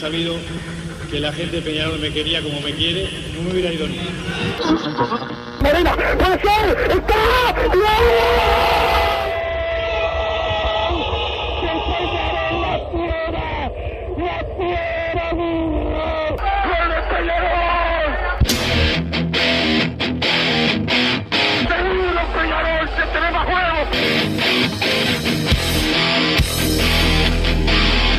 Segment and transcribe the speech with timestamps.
[0.00, 0.34] sabido
[1.10, 3.98] que la gente de Peñarol me quería como me quiere, no me hubiera ido ni.
[5.60, 7.14] Morena, puede ser, está.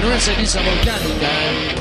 [0.02, 1.81] No es ceniza volcánica, ¿eh?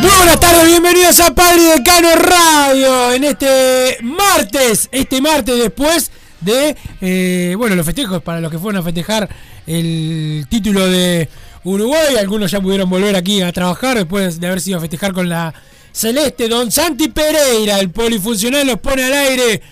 [0.00, 6.76] Muy buenas tardes, bienvenidos a Padre Decano Radio en este martes, este martes después de,
[7.00, 9.28] eh, bueno, los festejos para los que fueron a festejar
[9.66, 11.28] el título de
[11.64, 15.28] Uruguay, algunos ya pudieron volver aquí a trabajar después de haber sido a festejar con
[15.28, 15.52] la
[15.90, 19.62] Celeste, Don Santi Pereira, el polifuncional los pone al aire,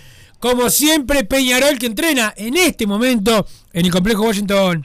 [0.40, 4.84] como siempre Peñarol que entrena en este momento en el complejo Washington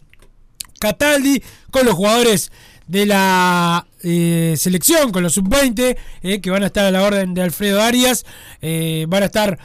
[0.80, 1.42] Cataldi
[1.72, 2.52] con los jugadores
[2.86, 7.34] de la eh, selección, con los sub-20, eh, que van a estar a la orden
[7.34, 8.26] de Alfredo Arias,
[8.62, 9.60] eh, van a estar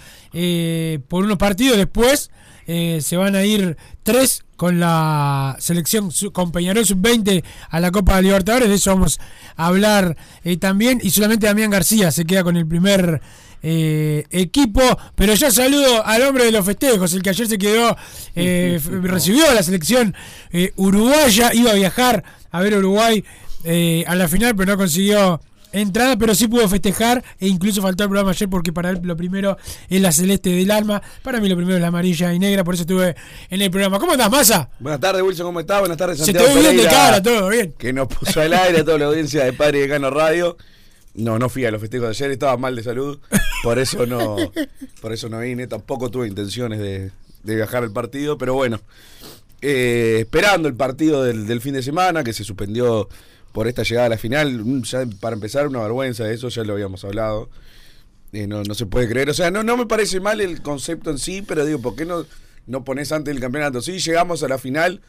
[1.09, 2.31] por unos partidos después,
[2.67, 8.23] se van a ir tres con la selección con Peñarol sub-20 a la Copa de
[8.23, 9.19] Libertadores, de eso vamos
[9.57, 10.15] a hablar
[10.61, 13.23] también, y solamente Damián García se queda con el primer
[13.69, 14.81] eh, equipo,
[15.17, 17.97] pero ya saludo al hombre de los festejos, el que ayer se quedó,
[18.37, 20.15] eh, recibió a la selección
[20.53, 23.25] eh, uruguaya, iba a viajar a ver Uruguay
[23.67, 25.41] eh, a la final, pero no consiguió
[25.73, 29.15] entrada, pero sí pudo festejar e incluso faltó el programa ayer porque para él lo
[29.17, 29.59] primero
[29.91, 32.75] es la celeste del alma, para mí lo primero es la amarilla y negra, por
[32.75, 33.15] eso estuve
[33.51, 33.99] en el programa.
[33.99, 34.71] ¿Cómo andás, Massa?
[34.79, 35.81] Buenas tardes, Wilson, ¿cómo estás?
[35.81, 37.75] Buenas tardes, Se te Santiago ve bien de cara, todo bien.
[37.77, 40.57] Que nos puso al aire a toda la audiencia de Padre de Cano Radio.
[41.15, 43.19] No, no fui a los festejos de ayer, estaba mal de salud.
[43.63, 44.37] Por eso no,
[45.03, 45.67] por eso no vine.
[45.67, 47.11] Tampoco tuve intenciones de,
[47.43, 48.81] de viajar al partido, pero bueno.
[49.63, 53.09] eh, esperando el partido del, del fin de semana, que se suspendió
[53.57, 54.53] por esta llegada a la final.
[54.63, 57.49] Mm, Ya para empezar, una vergüenza, eso ya lo habíamos hablado.
[58.35, 59.31] Eh, no, no se puede creer.
[59.31, 62.05] O sea, no, no me parece mal el concepto en sí, pero digo, ¿por qué
[62.05, 62.27] no,
[62.67, 63.81] no pones antes del campeonato?
[63.81, 65.01] Sí, llegamos a la final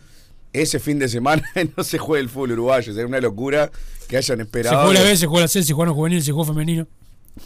[0.53, 1.43] ese fin de semana
[1.75, 2.93] no se juega el fútbol uruguayo.
[2.93, 3.69] Sería una locura
[4.07, 4.79] que hayan Se esperado.
[4.79, 6.87] jugó la B, se jugó la C, se jugó juvenil, se jugó femenino.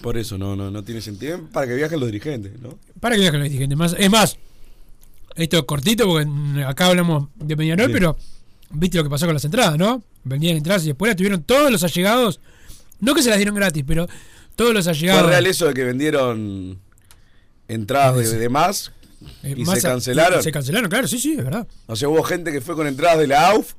[0.04, 1.40] Por eso no, no, no tiene sentido.
[1.52, 2.78] Para que viajen los dirigentes, ¿no?
[3.00, 3.76] Para que viajen los dirigentes.
[3.76, 4.38] Más, es más,
[5.36, 6.28] esto es cortito porque
[6.64, 8.16] acá hablamos de Peñarol, pero
[8.70, 10.04] viste lo que pasó con las entradas, ¿no?
[10.24, 12.40] Vendían entradas y después las tuvieron todos los allegados.
[13.00, 14.08] No que se las dieron gratis, pero
[14.56, 15.26] todos los Fue allegados.
[15.28, 16.80] real eso de que vendieron
[17.68, 18.92] entradas de, de más
[19.44, 20.44] eh, y se cancelaron.
[20.44, 21.68] Se cancelaron, claro, sí, sí, es verdad.
[21.88, 23.74] O sea, hubo gente que fue con entradas de la AUF.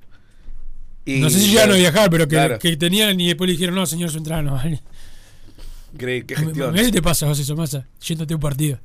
[1.04, 2.58] Y, no sé si llegaron a viajar, pero que, Claro.
[2.58, 4.80] que tenían y después le dijeron, no, señor, su entrada no vale.
[5.98, 6.76] ¿Qué gestión?
[6.78, 8.78] si te pasa, José Somasa, yéndote a un partido.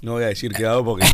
[0.00, 1.06] No voy a decir qué hago porque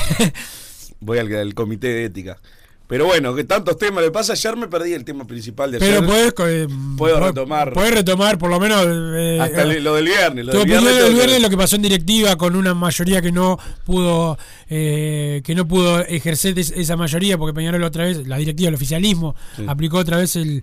[1.01, 2.39] voy al, al comité de ética.
[2.87, 4.35] Pero bueno, que tantos temas le pasa.
[4.35, 5.89] Ayer me perdí el tema principal de ayer.
[5.89, 7.73] Pero puedes, eh, Puedo retomar.
[7.73, 8.85] Podés retomar, por lo menos.
[8.87, 10.45] eh, Hasta eh, lo del viernes.
[10.45, 12.55] Lo Tu del opinión viernes del tengo que- viernes, lo que pasó en directiva con
[12.57, 14.37] una mayoría que no pudo
[14.69, 18.75] eh, que no pudo ejercer es- esa mayoría porque Peñarol otra vez, la directiva, el
[18.75, 19.65] oficialismo, Sí.
[19.67, 20.63] aplicó otra vez el,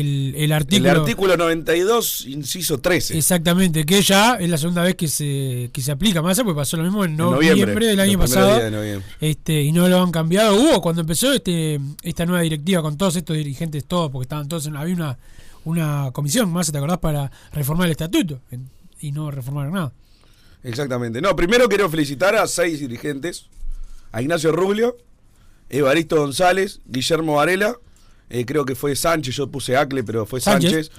[0.00, 0.90] el, el artículo.
[0.90, 3.16] El artículo 92, inciso 13.
[3.18, 6.76] Exactamente, que ya es la segunda vez que se, que se aplica más, porque pasó
[6.76, 8.58] lo mismo en noviembre, noviembre, del año pasado.
[8.58, 9.00] de.
[9.20, 10.54] Este, y no lo han cambiado.
[10.56, 14.66] Hubo cuando empezó este esta nueva directiva con todos estos dirigentes, todos, porque estaban todos
[14.66, 15.18] en había una,
[15.64, 16.98] una comisión más, ¿te acordás?
[16.98, 18.40] Para reformar el estatuto.
[18.50, 19.92] en- Y no reformaron nada.
[20.64, 21.20] Exactamente.
[21.20, 23.46] No, primero quiero felicitar a seis dirigentes.
[24.12, 24.96] A Ignacio Rubio,
[25.70, 27.76] Evaristo González, Guillermo Varela,
[28.32, 30.72] eh, creo que fue Sánchez, yo puse Acle, pero fue Sánchez.
[30.72, 30.90] Sánchez.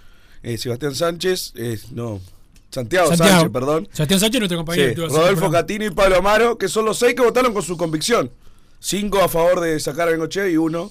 [0.43, 2.21] eh, Sebastián Sánchez, eh, no,
[2.69, 3.31] Santiago, Santiago.
[3.33, 3.89] Sánchez, perdón.
[3.91, 4.89] Santiago Sánchez, nuestro compañero.
[4.89, 5.51] Sí, Rodolfo.
[5.51, 8.31] Catino y Pablo Amaro, que son los seis que votaron con su convicción.
[8.79, 10.89] Cinco a favor de sacar a Bengochea y uno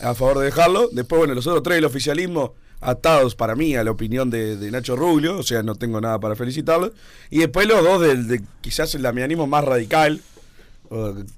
[0.00, 0.88] a favor de dejarlo.
[0.92, 4.70] Después, bueno, los otros tres del oficialismo atados para mí a la opinión de, de
[4.72, 6.90] Nacho Rubio, o sea, no tengo nada para felicitarlos.
[7.30, 10.20] Y después los dos del de, quizás el damianismo más radical,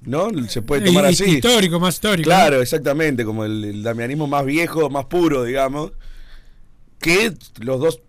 [0.01, 0.29] ¿no?
[0.47, 1.23] Se puede tomar así.
[1.25, 2.27] Histórico, más histórico.
[2.27, 5.91] Claro, exactamente, como el, el damianismo más viejo, más puro, digamos.
[6.99, 8.01] Que los dos,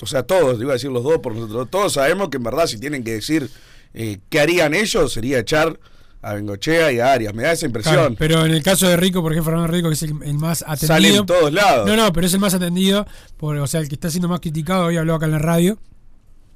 [0.00, 2.66] o sea, todos, iba a decir los dos por nosotros, todos sabemos que en verdad
[2.66, 3.48] si tienen que decir
[3.94, 5.78] eh, qué harían ellos, sería echar
[6.22, 7.34] a Bengochea y a Arias.
[7.34, 7.94] Me da esa impresión.
[7.94, 10.34] Claro, pero en el caso de Rico, por ejemplo, Fernando Rico, que es el, el
[10.34, 10.86] más atendido.
[10.86, 11.86] Sale en todos lados.
[11.86, 13.06] No, no, pero es el más atendido,
[13.36, 15.78] por, o sea, el que está siendo más criticado, hoy habló acá en la radio.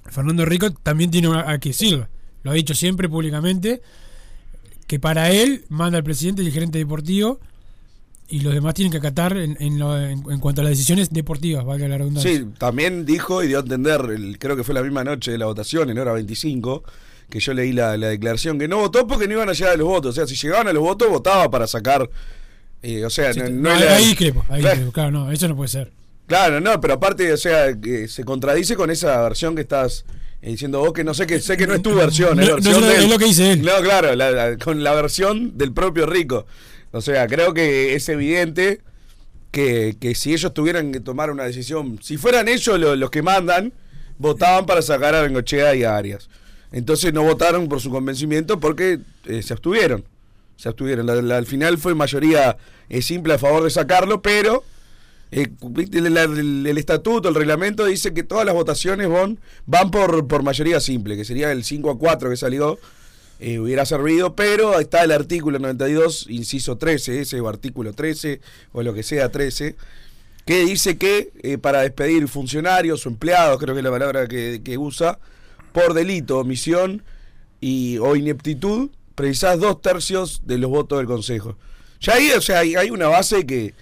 [0.05, 2.09] Fernando Rico también tiene a que decirlo.
[2.43, 3.83] Lo ha dicho siempre públicamente,
[4.87, 7.41] que para él manda el presidente y el gerente deportivo,
[8.29, 11.11] y los demás tienen que acatar en, en, lo- en- en cuanto a las decisiones
[11.11, 12.31] deportivas, valga la redundancia.
[12.33, 15.39] Sí, también dijo y dio a entender, el- creo que fue la misma noche de
[15.39, 16.83] la votación, en hora 25,
[17.31, 19.77] que yo leí la, la declaración, que no votó porque no iban a llegar a
[19.77, 20.11] los votos.
[20.11, 22.09] O sea, si llegaban a los votos, votaba para sacar.
[22.83, 24.75] eh, o sea, Sí, no, no, era- ahí discrepo, ahí Claro.
[24.77, 24.93] discrepo.
[24.93, 25.93] Claro, no, eso no puede ser.
[26.27, 30.05] Claro, no, pero aparte, o sea, que se contradice con esa versión que estás
[30.53, 32.81] diciendo vos, que no sé que sé que no es tu versión, es, No, versión
[32.81, 33.63] lo- del- es lo que dice él.
[33.63, 36.47] No, claro, la- la- con la versión del propio Rico.
[36.93, 38.81] O sea, creo que es evidente
[39.51, 43.23] que, que si ellos tuvieran que tomar una decisión, si fueran ellos lo- los que
[43.23, 43.73] mandan,
[44.19, 46.29] votaban para sacar a Bengochea y a Arias.
[46.73, 50.05] Entonces no votaron por su convencimiento porque eh, se abstuvieron.
[50.57, 51.07] Se abstuvieron.
[51.07, 52.57] La- al final fue mayoría
[52.89, 54.65] eh, simple a favor de sacarlo, pero
[55.31, 55.49] eh,
[55.93, 61.17] el, estatuto, el reglamento dice que todas las votaciones van, van por, por mayoría simple,
[61.17, 62.79] que sería el 5 a 4 que salió,
[63.41, 68.41] eh, hubiera servido, pero está el artículo 92, inciso 13, ese o artículo 13,
[68.73, 69.77] o lo que sea 13,
[70.45, 74.63] que dice que eh, para despedir funcionarios o empleados, creo que es la palabra que,
[74.65, 75.19] que usa,
[75.73, 77.03] por delito, omisión
[77.61, 81.59] y, o ineptitud, precisás dos tercios de los votos del Consejo.
[82.01, 83.75] Ya ahí, o sea, hay, hay una base que,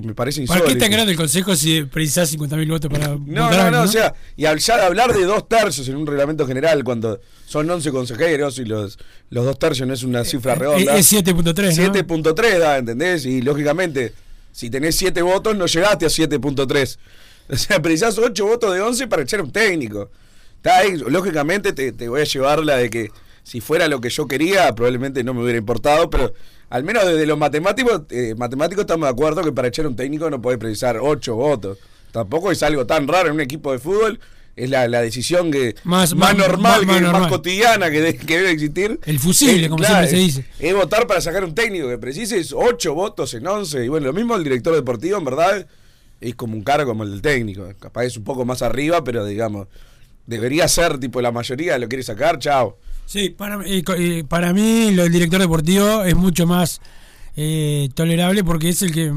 [0.00, 0.74] que me parece ¿Para insólita.
[0.78, 3.16] qué tan grande el consejo si precisás 50.000 votos para No,
[3.46, 6.06] votar no, no, o sea, y al ya de hablar de dos tercios en un
[6.06, 8.98] reglamento general, cuando son 11 consejeros y los,
[9.30, 10.96] los dos tercios no es una cifra redonda.
[10.96, 11.94] Eh, Es 7.3, ¿no?
[11.94, 13.24] 7.3 da, ¿entendés?
[13.26, 14.12] Y lógicamente,
[14.52, 16.98] si tenés 7 votos, no llegaste a 7.3.
[17.48, 20.10] O sea, precisás 8 votos de 11 para echar un técnico.
[20.56, 23.10] Está ahí, lógicamente te, te voy a llevar la de que
[23.46, 26.32] si fuera lo que yo quería, probablemente no me hubiera importado, pero
[26.68, 30.28] al menos desde los matemáticos, eh, matemáticos estamos de acuerdo que para echar un técnico
[30.28, 31.78] no podés precisar 8 votos.
[32.10, 34.18] Tampoco es algo tan raro en un equipo de fútbol.
[34.56, 38.16] Es la, la decisión que Más- más, más- normal, más- que, más cotidiana que, de-
[38.16, 38.98] que debe existir.
[39.04, 40.48] El fusible, Eh, como claro, siempre se es- dice.
[40.58, 43.84] es votar para sacar un técnico que precises 8 votos en 11.
[43.84, 45.66] Y bueno, lo mismo el director deportivo, en verdad,
[46.20, 47.68] es como un cargo como el del técnico.
[47.78, 49.68] Capaz es un poco más arriba, pero digamos,
[50.26, 52.78] debería ser tipo la mayoría lo quiere sacar, chao.
[53.06, 56.80] Sí, para, eh, para mí del director deportivo es mucho más
[57.36, 59.12] eh, tolerable porque es el que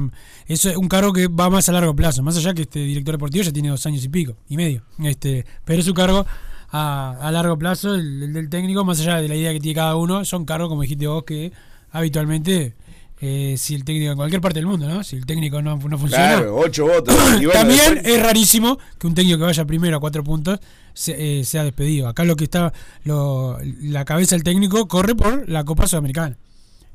[0.47, 3.43] es un cargo que va más a largo plazo, más allá que este director deportivo
[3.43, 6.25] ya tiene dos años y pico y medio, este, pero es un cargo
[6.69, 9.75] a, a largo plazo, el, el del técnico, más allá de la idea que tiene
[9.75, 11.51] cada uno, son cargos como dijiste vos que
[11.91, 12.75] habitualmente
[13.21, 15.03] eh, si el técnico en cualquier parte del mundo, ¿no?
[15.03, 17.15] Si el técnico no, no funciona, Claro, 8 votos.
[17.41, 20.59] Y bueno, también después- es rarísimo que un técnico que vaya primero a cuatro puntos
[20.93, 22.07] se- eh, sea despedido.
[22.07, 22.71] Acá lo que está,
[23.03, 26.37] lo- la cabeza del técnico corre por la Copa Sudamericana.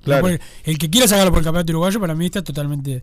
[0.02, 0.28] Claro.
[0.64, 3.02] El que quiera sacarlo por el campeonato uruguayo, para mí está totalmente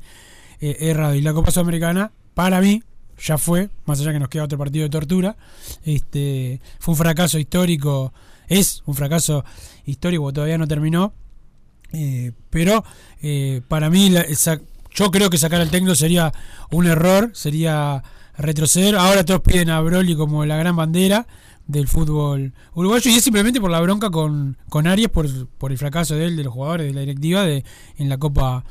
[0.59, 1.15] eh, errado.
[1.15, 2.83] Y la Copa Sudamericana, para mí,
[3.23, 5.35] ya fue, más allá que nos queda otro partido de tortura,
[5.83, 8.13] este fue un fracaso histórico,
[8.47, 9.43] es un fracaso
[9.85, 11.13] histórico, todavía no terminó.
[11.93, 12.83] Eh, pero
[13.21, 14.61] eh, para mí, la- esa-
[14.93, 16.31] yo creo que sacar al técnico sería
[16.69, 18.03] un error, sería
[18.37, 18.95] retroceder.
[18.95, 21.27] Ahora todos piden a Broly como la gran bandera
[21.67, 25.77] del fútbol uruguayo y es simplemente por la bronca con, con Arias por, por el
[25.77, 27.63] fracaso de él, de los jugadores, de la directiva de,
[27.97, 28.65] en la Copa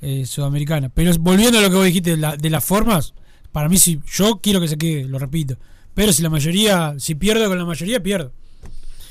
[0.00, 0.88] eh, Sudamericana.
[0.88, 3.14] Pero volviendo a lo que vos dijiste de, la- de las formas,
[3.52, 5.56] para mí si yo quiero que se quede, lo repito.
[5.94, 8.32] Pero si la mayoría, si pierdo con la mayoría, pierdo.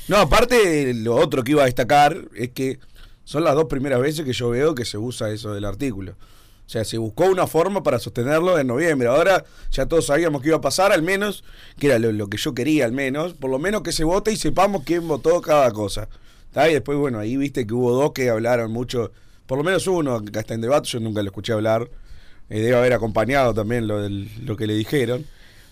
[0.08, 2.78] No, aparte, lo otro que iba a destacar es que
[3.26, 6.12] son las dos primeras veces que yo veo que se usa eso del artículo.
[6.12, 9.08] O sea, se buscó una forma para sostenerlo en noviembre.
[9.08, 11.44] Ahora ya todos sabíamos que iba a pasar, al menos,
[11.78, 14.36] que era lo, que yo quería, al menos, por lo menos que se vote y
[14.36, 16.08] sepamos quién votó cada cosa.
[16.54, 19.12] Y después, bueno, ahí viste que hubo dos que hablaron mucho,
[19.46, 21.90] por lo menos uno que está en debate, yo nunca lo escuché hablar.
[22.48, 25.26] Eh, debe haber acompañado también lo, del- lo que le dijeron.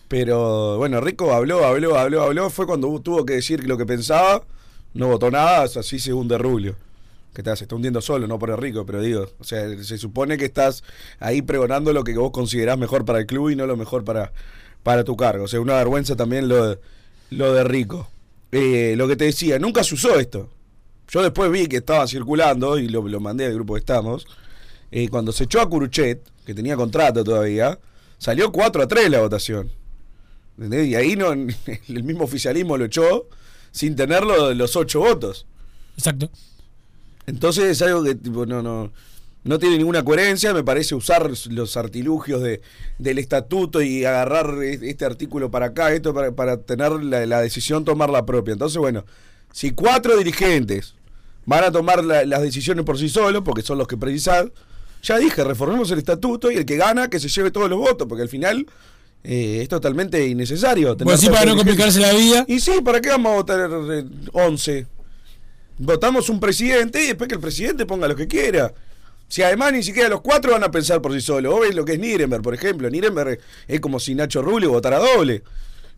[0.08, 2.50] Pero bueno, Rico habló, habló, habló, habló.
[2.50, 4.44] Fue cuando tuvo que decir lo que pensaba.
[4.92, 6.74] No votó nada, así según de.
[7.34, 10.38] Que se está hundiendo solo, no por el rico, pero digo, o sea, se supone
[10.38, 10.84] que estás
[11.18, 14.32] ahí pregonando lo que vos considerás mejor para el club y no lo mejor para,
[14.84, 15.44] para tu cargo.
[15.44, 16.78] O sea, una vergüenza también lo, de-
[17.30, 18.08] lo de Rico.
[18.52, 20.48] Eh, lo que te decía, nunca se usó esto.
[21.08, 24.26] Yo después vi que estaba circulando y lo, lo mandé al grupo que estamos.
[24.92, 27.78] Eh, cuando se echó a Curuchet, que tenía contrato todavía,
[28.18, 29.72] salió 4 a 3 la votación.
[30.56, 30.86] ¿Entendés?
[30.86, 31.32] Y ahí no,
[31.88, 33.26] el mismo oficialismo lo echó
[33.72, 35.46] sin tener lo- los 8 votos.
[35.96, 36.30] Exacto.
[37.26, 38.92] Entonces es algo que tipo, no, no,
[39.44, 42.60] no tiene ninguna coherencia, me parece usar los artilugios de,
[42.98, 47.84] del estatuto y agarrar este artículo para acá, esto para, para tener la, la decisión,
[47.84, 48.52] tomar la propia.
[48.52, 49.04] Entonces, bueno,
[49.52, 50.94] si cuatro dirigentes
[51.46, 54.50] van a tomar la- las decisiones por sí solos, porque son los que precisan,
[55.02, 58.06] ya dije, reformemos el estatuto y el que gana, que se lleve todos los votos,
[58.08, 58.66] porque al final
[59.22, 60.96] eh, es totalmente innecesario.
[60.96, 62.44] tener Pues sí, para no complicarse la vida.
[62.48, 64.86] Y sí, ¿para qué vamos a votar eh, 11?
[65.78, 68.72] Votamos un presidente y después que el presidente ponga lo que quiera.
[69.28, 71.52] Si además ni siquiera los cuatro van a pensar por sí solos.
[71.52, 72.88] Vos ves lo que es Nirenberg, por ejemplo.
[72.88, 75.42] Nirenberg es como si Nacho Rulli votara doble.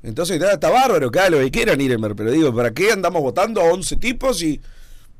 [0.02, 2.16] Entonces está, bárbaro, haga lo que quiera Nirenberg.
[2.16, 4.60] Pero digo, ¿para qué andamos votando a 11 tipos y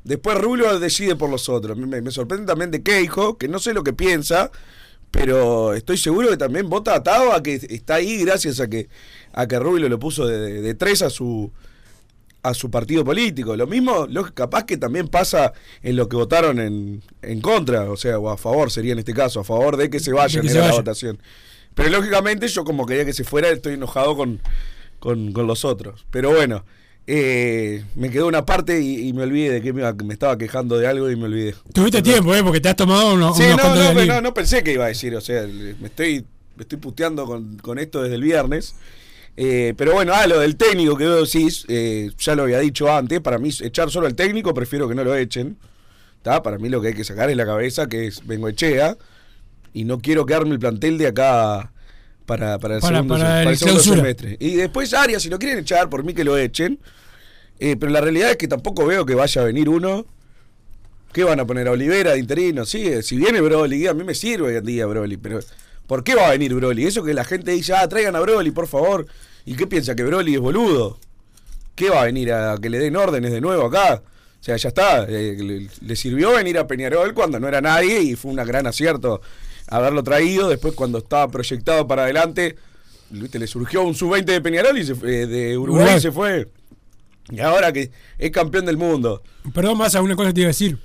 [0.03, 1.77] después Rulio decide por los otros?
[1.77, 4.49] Me, sorprende también de Keiko, que no sé lo que piensa,
[5.11, 8.89] pero estoy seguro que también vota atado a que está ahí gracias a que
[9.33, 11.51] a que Rubio lo puso de tres a su
[12.43, 13.55] a su partido político.
[13.55, 17.97] Lo mismo, lo, capaz que también pasa en lo que votaron en, en contra, o
[17.97, 20.49] sea, o a favor sería en este caso, a favor de que se vayan que
[20.49, 21.19] se la votación.
[21.73, 24.39] Pero lógicamente yo como quería que se fuera, estoy enojado con,
[24.99, 26.05] con, con los otros.
[26.09, 26.65] Pero bueno,
[27.05, 30.87] eh, me quedó una parte y, y me olvidé de que me, estaba quejando de
[30.87, 31.55] algo y me olvidé.
[31.73, 32.43] Tuviste tiempo, ¿eh?
[32.43, 34.89] Porque te has tomado unos, Sí, unos no, no, no, no pensé que iba a
[34.89, 36.25] decir, o sea, me estoy,
[36.55, 38.75] me estoy puteando con, con esto desde el viernes.
[39.39, 42.91] Eh, pero bueno, ah, lo del técnico que vos decís, eh, ya lo había dicho
[42.91, 45.57] antes, para mí echar solo al técnico prefiero que no lo echen.
[46.23, 46.41] ¿tá?
[46.43, 48.97] Para mí lo que hay que sacar es la cabeza, que es Bengoechea,
[49.73, 51.71] y no quiero quedarme el plantel de acá
[52.25, 53.97] para, para el Para- segundo, para el el segundo clausura.
[53.97, 54.37] semestre.
[54.39, 56.79] Y después Arias, si lo quieren echar, por mí que lo echen.
[57.59, 60.05] Eh, pero la realidad es que tampoco veo que vaya a venir uno
[61.13, 62.65] ¿Qué van a poner a Olivera de interino?
[62.65, 65.39] Sí, eh, si viene Broly, a mí me sirve hoy en día Broly, pero
[65.87, 66.85] ¿por qué va a venir Broly?
[66.85, 69.07] Eso que la gente dice, ah, traigan a Broly, por favor.
[69.45, 69.95] ¿Y qué piensa?
[69.95, 70.99] ¿Que Broly es boludo?
[71.75, 74.01] ¿Qué va a venir a que le den órdenes de nuevo acá?
[74.39, 75.05] O sea, ya está.
[75.09, 79.21] eh, le, sirvió venir a Peñarol cuando no era nadie y fue un gran acierto
[79.67, 80.49] haberlo traído.
[80.49, 82.55] Después, cuando estaba proyectado para adelante,
[83.09, 83.39] ¿viste?
[83.39, 85.97] le surgió un sub-20 de Peñarol y se fue- eh, de Uruguay, Uruguay.
[85.97, 86.47] y se fue.
[87.29, 89.21] Y ahora que es campeón del mundo.
[89.53, 90.77] Perdón, más a una cosa te iba a decir.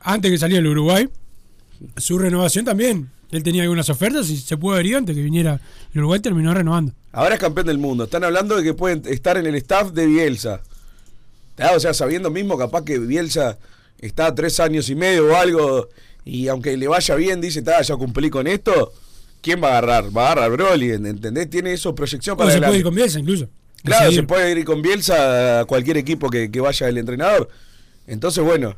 [0.00, 1.08] Antes que saliera el Uruguay,
[1.96, 3.10] su renovación también.
[3.36, 5.60] Él tenía algunas ofertas y se pudo haber ido antes que viniera
[5.92, 6.92] el Uruguay, terminó renovando.
[7.12, 8.04] Ahora es campeón del mundo.
[8.04, 10.60] Están hablando de que pueden estar en el staff de Bielsa.
[11.58, 13.58] Ah, O sea, sabiendo mismo capaz que Bielsa
[13.98, 15.88] está tres años y medio o algo,
[16.24, 18.92] y aunque le vaya bien, dice, "Ta, ya cumplí con esto,
[19.40, 20.16] ¿quién va a agarrar?
[20.16, 21.50] Va a agarrar Broly, ¿entendés?
[21.50, 23.48] Tiene eso proyección O para se puede ir con Bielsa incluso.
[23.82, 27.50] Claro, se puede ir con Bielsa a cualquier equipo que, que vaya el entrenador.
[28.06, 28.76] Entonces, bueno,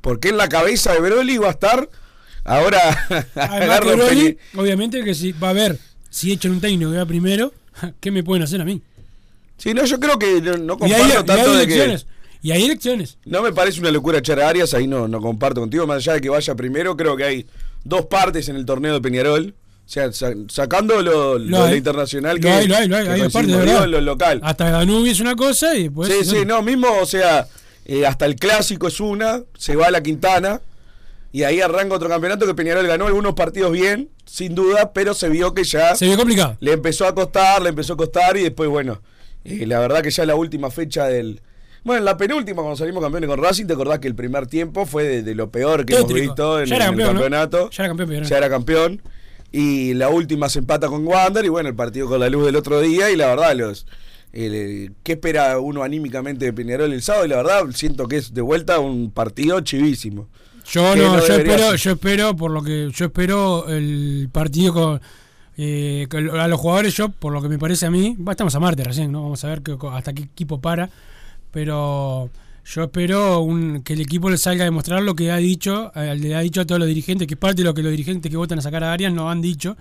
[0.00, 1.88] porque en la cabeza de Broly va a estar
[2.46, 5.78] ahora Además que Broly, obviamente que si va a ver
[6.10, 7.52] si echan un técnico que va primero,
[8.00, 8.80] ¿qué me pueden hacer a mí?
[9.58, 11.98] Sí, no, yo creo que no, no Y hay, comparto y hay tanto de que...
[12.42, 13.18] Y hay elecciones.
[13.24, 16.12] No me parece una locura echar a Arias, ahí no, no comparto contigo, más allá
[16.14, 17.46] de que vaya primero, creo que hay
[17.82, 19.54] dos partes en el torneo de Peñarol.
[19.84, 21.72] O sea, sa- sacando lo, lo hay.
[21.72, 23.86] de internacional Lo que, hay, lo hay, lo hay, hay de verdad.
[23.88, 24.40] lo local.
[24.42, 26.12] Hasta Danubio es una cosa y después.
[26.12, 27.46] sí, sí, no, mismo, o sea,
[27.84, 30.60] eh, hasta el clásico es una, se va a la Quintana
[31.36, 35.28] y ahí arranca otro campeonato que Peñarol ganó algunos partidos bien, sin duda, pero se
[35.28, 36.56] vio que ya Se vio complicado.
[36.60, 39.02] le empezó a costar, le empezó a costar y después, bueno,
[39.44, 41.42] eh, la verdad que ya la última fecha del...
[41.84, 44.86] Bueno, en la penúltima, cuando salimos campeones con Racing, te acordás que el primer tiempo
[44.86, 46.78] fue de, de lo peor que hemos visto en, el
[47.12, 47.70] campeonato.
[47.70, 48.24] Ya era campeón.
[48.24, 49.02] Ya era campeón.
[49.52, 52.56] Y la última se empata con Wander y bueno, el partido con la luz del
[52.56, 53.86] otro día y la verdad, los...
[54.32, 57.26] el- el- ¿Qué espera uno anímicamente de Peñarol el sábado?
[57.26, 60.28] Y la verdad, siento que es de vuelta un partido chivísimo.
[60.70, 65.00] Yo no, yo espero, yo espero, por lo que yo espero el partido con
[65.58, 66.06] eh,
[66.38, 69.10] a los jugadores, yo, por lo que me parece a mí, estamos a Marte recién,
[69.12, 69.22] ¿no?
[69.22, 70.90] Vamos a ver que- hasta qué equipo para,
[71.50, 72.28] pero
[72.64, 76.14] yo espero un- que el equipo le salga a demostrar lo que ha dicho, eh,
[76.16, 78.30] le ha dicho a todos los dirigentes, que es parte de lo que los dirigentes
[78.30, 79.76] que votan a sacar a Arias no han dicho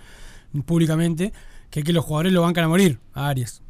[0.65, 1.33] públicamente,
[1.69, 3.61] que es que los jugadores lo bancan a morir, a Arias.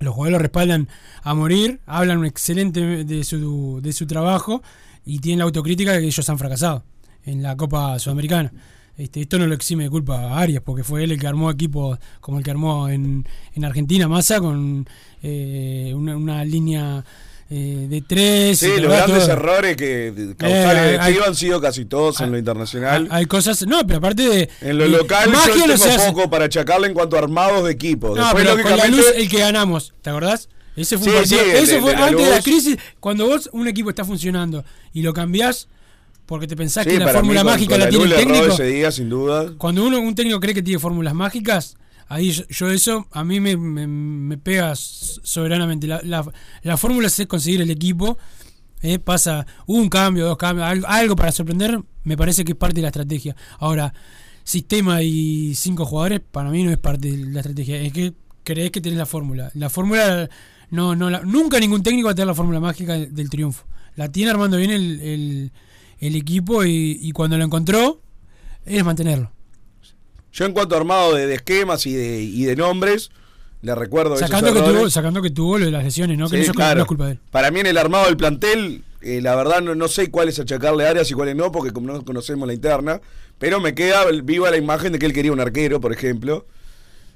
[0.00, 0.88] Los jugadores lo respaldan
[1.22, 4.62] a morir, hablan excelente de su, de su trabajo
[5.04, 6.84] y tienen la autocrítica de que ellos han fracasado
[7.24, 8.52] en la Copa Sudamericana.
[8.96, 11.50] Este, esto no lo exime de culpa a Arias, porque fue él el que armó
[11.50, 14.86] equipos como el que armó en, en Argentina, Massa, con
[15.22, 17.02] eh, una, una línea
[17.48, 18.58] eh, de tres.
[18.58, 19.32] Sí, y los grandes todo.
[19.32, 23.08] errores que causales Eh, hay- han sido casi todos en lo internacional.
[23.10, 23.66] Hay cosas.
[23.66, 24.50] No, pero aparte de.
[24.60, 28.08] En lo de- local yo tengo poco para achacarle en cuanto a armados de equipo.
[28.08, 30.48] No, Después, pero con la luz el que ganamos, ¿te acordás?
[30.76, 33.90] Ese fue Sí, eso de- fue de antes de la crisis, cuando vos un equipo
[33.90, 35.68] está funcionando y lo cambiás
[36.26, 38.46] porque te pensás sí, que la fórmula mágica con la, tiene el técnico.
[38.46, 39.52] ese día, sin duda.
[39.58, 41.76] Cuando uno un técnico cree que tiene fórmulas mágicas,
[42.08, 45.86] ahí yo, yo eso a mí me, me- me pega soberanamente.
[45.86, 46.24] La, la,
[46.62, 48.16] la fórmula es conseguir el equipo.
[48.84, 52.76] eh, pasa un cambio, dos cambios, algo, algo para sorprender, me parece que es parte
[52.76, 53.36] de la estrategia.
[53.58, 53.92] Ahora,
[54.42, 57.80] sistema y cinco jugadores, para mí no es parte de la estrategia.
[57.80, 59.50] Es que crees que tenés la fórmula.
[59.54, 60.28] La fórmula,
[60.72, 63.64] no, no, la- nunca ningún técnico va a tener la fórmula mágica del, del triunfo.
[63.94, 65.52] La tiene armando bien el, el,
[66.00, 68.00] el equipo y, y cuando lo encontró,
[68.66, 69.30] es mantenerlo.
[70.32, 73.10] Yo en cuanto a armado de, de esquemas y de, y de nombres,
[73.60, 74.76] le recuerdo esos Sacando que, errores.
[74.80, 76.28] tuvo, sacando que tuvo lo de las lesiones, ¿no?
[76.28, 76.76] Que claro.
[76.78, 77.18] no es culpa de él.
[77.30, 80.86] Para mí en el armado del plantel, eh, la verdad no, no sé cuáles achacarle
[80.88, 83.00] áreas y cuáles no, porque como no conocemos la interna,
[83.38, 86.46] pero me queda viva la imagen de que él quería un arquero, por ejemplo.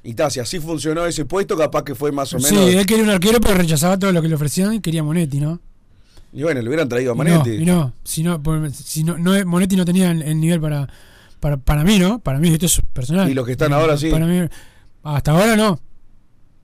[0.09, 2.71] Y ta, si así funcionó ese puesto, capaz que fue más o Sí, menos.
[2.75, 5.61] él quería un arquero, pero rechazaba todo lo que le ofrecían y quería Monetti, ¿no?
[6.33, 7.51] Y bueno, le hubieran traído a Y Manetti.
[7.51, 8.41] No, y no, si no,
[8.73, 10.89] si no, no Monetti no tenía el, el nivel para,
[11.41, 12.21] para, para mí, ¿no?
[12.21, 13.29] Para mí esto es personal.
[13.31, 14.11] Y los que están ahora, sí.
[14.11, 14.47] Para mí,
[15.03, 15.81] hasta ahora no.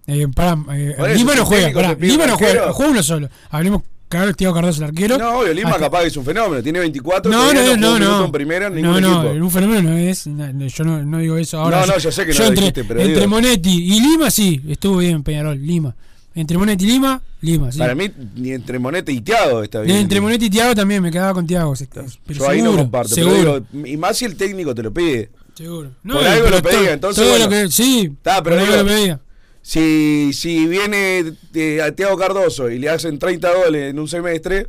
[0.06, 3.28] Eh, para, eh, Lima no juega, pará, Lima no juega, juega uno solo.
[3.50, 5.18] Hablemos, claro, Tiago Cardoso el arquero.
[5.18, 6.62] No, obvio, Lima Hasta- capaz que es un fenómeno.
[6.62, 8.24] Tiene 24, No, no, no, no.
[8.26, 9.44] en primera en no, ningún no, equipo.
[9.44, 10.26] un fenómeno no es.
[10.26, 11.58] no, Yo no, no digo eso.
[11.60, 13.28] Ahora, No, no, yo sé que no lo entre, dijiste, pero entre digo.
[13.28, 15.94] Monetti y Lima, sí, estuvo bien Peñarol, Lima.
[16.34, 17.78] Entre Monetti y Lima, Lima, sí.
[17.78, 19.98] Para mí, ni entre Monete y Tiago está bien.
[19.98, 21.74] entre Monetti y Tiago también me quedaba con Tiago.
[21.92, 23.14] Pero Yo ahí no seguro, comparto.
[23.14, 23.60] pero Seguro.
[23.72, 25.30] digo, y más si el técnico te lo pide.
[25.54, 25.90] seguro.
[26.06, 27.44] por algo lo pedía, entonces, todo bueno.
[27.44, 29.20] lo que, sí, Está, pero por algo digo, lo pedía.
[29.62, 34.66] Si, si viene eh, a Tiago Cardoso y le hacen 30 goles en un semestre,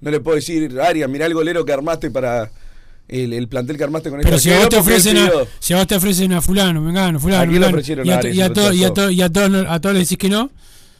[0.00, 2.50] no le puedo decir, Arias, mirá el golero que armaste para
[3.08, 5.78] el, el plantel que armaste con Pero si a vos te ofrecen a, si a
[5.78, 8.10] vos te ofrecen a fulano, vengano, fulano, ¿A quién le vengano, ofrecieron y
[9.20, 10.50] a, todos no- a todos le decís que no,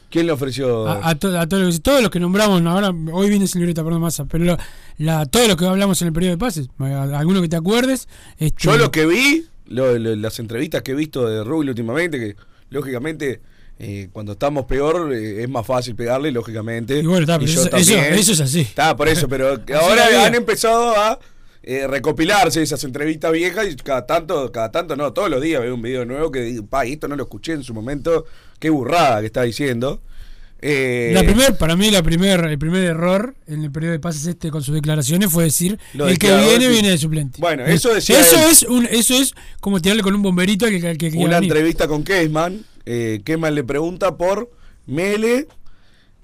[0.09, 0.87] ¿Quién le ofreció?
[0.87, 3.83] a, a to- a todos, los- todos los que nombramos, ahora hoy viene sin libreta,
[3.83, 4.57] perdón, masa, pero lo-
[4.97, 8.63] la, todos los que hablamos en el periodo de pases, alguno que te acuerdes, este,
[8.63, 12.35] Yo lo que vi, lo- lo- las entrevistas que he visto de Rubio últimamente, que
[12.69, 13.41] lógicamente
[13.79, 16.99] eh, cuando estamos peor eh, es más fácil pegarle, lógicamente.
[16.99, 18.13] Y bueno, está, pero yo eso- eso- también.
[18.15, 18.61] eso es así.
[18.61, 19.49] Está, por eso, pero
[19.79, 21.19] ahora han empezado a
[21.63, 25.75] eh, recopilarse esas entrevistas viejas y cada tanto, cada tanto no, todos los días veo
[25.75, 28.25] un video nuevo que digo, pa, esto no lo escuché en su momento,
[28.59, 30.01] qué burrada que está diciendo.
[30.59, 34.25] Eh, La primer, para mí la primer, el primer error en el periodo de pases
[34.25, 36.71] este con sus declaraciones fue decir de el que viene sí.
[36.71, 37.39] viene de suplente.
[37.39, 38.45] Bueno, eso decía eso él.
[38.49, 42.65] es un, eso es como tirarle con un bomberito al que, una entrevista con Keisman.
[42.85, 44.51] Eh, Keisman le pregunta por
[44.87, 45.47] Mele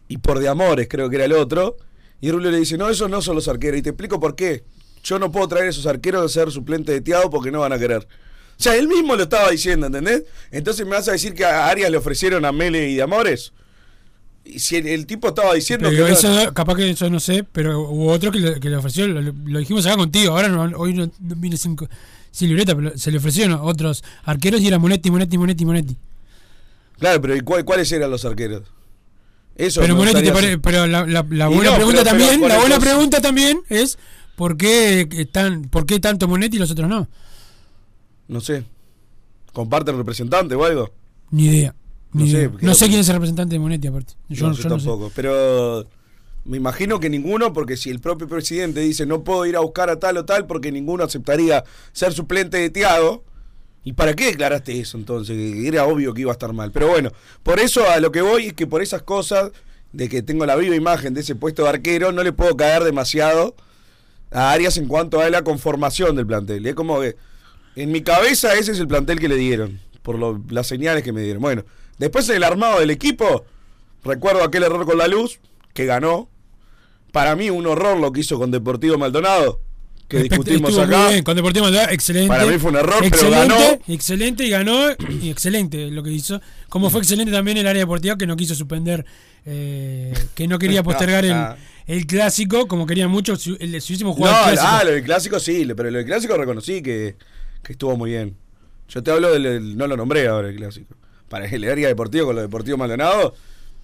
[0.07, 1.77] y por De Amores, creo que era el otro.
[2.19, 3.79] Y Rubio le dice: No, esos no son los arqueros.
[3.79, 4.63] Y te explico por qué.
[5.03, 7.73] Yo no puedo traer a esos arqueros a ser suplente de Tiago porque no van
[7.73, 8.07] a querer.
[8.57, 10.23] O sea, él mismo lo estaba diciendo, ¿entendés?
[10.49, 13.51] Entonces me vas a decir que a Arias le ofrecieron a Mele y De Amores.
[14.45, 16.11] Si el, el tipo estaba diciendo Pero que.
[16.13, 19.07] eso, no- capaz que eso no sé, pero hubo otro que le, que le ofreció,
[19.07, 21.77] lo, lo dijimos acá contigo, ahora no, hoy no, no vine sin,
[22.31, 25.97] sin libreta, pero se le ofrecieron otros arqueros y era Monetti, Monetti, Monetti, Monetti.
[26.99, 28.63] Claro, pero ¿y cuál- cuáles eran los arqueros?
[29.55, 33.21] Eso pero Monetti te pare- pero la, la- buena pregunta pero- también, la buena pregunta
[33.21, 33.97] también es
[34.35, 37.07] ¿por qué están, por qué tanto Monetti y los otros no?
[38.27, 38.63] No sé.
[39.53, 40.91] ¿Comparten representante o algo?
[41.31, 41.75] Ni idea.
[42.13, 44.13] No sé, no sé quién es el representante de Monetti aparte.
[44.29, 44.85] Yo, no, yo yo no sé.
[44.85, 45.11] tampoco.
[45.15, 45.87] Pero
[46.45, 49.89] me imagino que ninguno, porque si el propio presidente dice no puedo ir a buscar
[49.89, 53.23] a tal o tal, porque ninguno aceptaría ser suplente de Tiago.
[53.85, 55.35] ¿Y para qué declaraste eso entonces?
[55.35, 56.71] Que Era obvio que iba a estar mal.
[56.71, 57.11] Pero bueno,
[57.43, 59.51] por eso a lo que voy es que por esas cosas,
[59.91, 62.83] de que tengo la viva imagen de ese puesto de arquero, no le puedo caer
[62.85, 63.55] demasiado
[64.31, 66.65] a Arias en cuanto a la conformación del plantel.
[66.65, 67.15] Es como que
[67.75, 71.11] en mi cabeza ese es el plantel que le dieron, por lo- las señales que
[71.11, 71.41] me dieron.
[71.41, 71.63] Bueno,
[71.97, 73.45] después el armado del equipo,
[74.03, 75.39] recuerdo aquel error con la luz,
[75.73, 76.29] que ganó.
[77.11, 79.61] Para mí un horror lo que hizo con Deportivo Maldonado,
[80.07, 81.09] que discutimos estuvo muy acá.
[81.09, 82.27] bien, con Deportivo Maldonado, excelente.
[82.27, 83.55] Para mí fue un error, pero ganó.
[83.87, 84.79] Excelente y ganó,
[85.21, 86.41] y excelente lo que hizo.
[86.69, 89.05] Como fue excelente también el área deportiva que no quiso suspender,
[89.45, 91.55] eh, que no quería postergar Ah.
[91.85, 94.67] el, el clásico, como querían muchos, si, el, si hubiésemos No, jugado el clásico.
[94.75, 97.15] ah, lo del clásico sí, pero lo del clásico reconocí que,
[97.63, 98.35] que estuvo muy bien.
[98.89, 100.95] Yo te hablo del, del- no lo nombré ahora el clásico.
[101.33, 103.33] Para el área deportivo con lo deportivo Maldonado,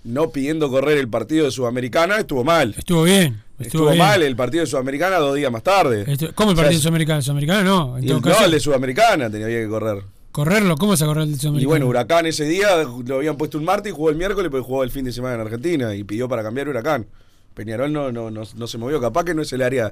[0.03, 2.75] no pidiendo correr el partido de Sudamericana, estuvo mal.
[2.77, 3.41] Estuvo bien.
[3.57, 3.97] Estuvo, Estuvo, bien.
[3.97, 6.05] mal el partido de Sudamericana dos días más tarde.
[6.35, 7.21] ¿Cómo el O sea, partido de Sudamericana?
[7.23, 7.97] Sudamericana no.
[7.97, 10.03] En y el, caso, no, el de Sudamericana tenía que correr.
[10.31, 11.69] correrlo, ¿cómo se correr el de Y Sudamericana?
[11.71, 12.67] bueno, Huracán ese día
[13.07, 15.33] lo habían puesto un martes y jugó el miércoles, pero jugó el fin de semana
[15.33, 17.07] en Argentina y pidió para cambiar Huracán.
[17.55, 19.01] Peñarol no, no, no, no se movió.
[19.01, 19.91] Capaz que no es el área,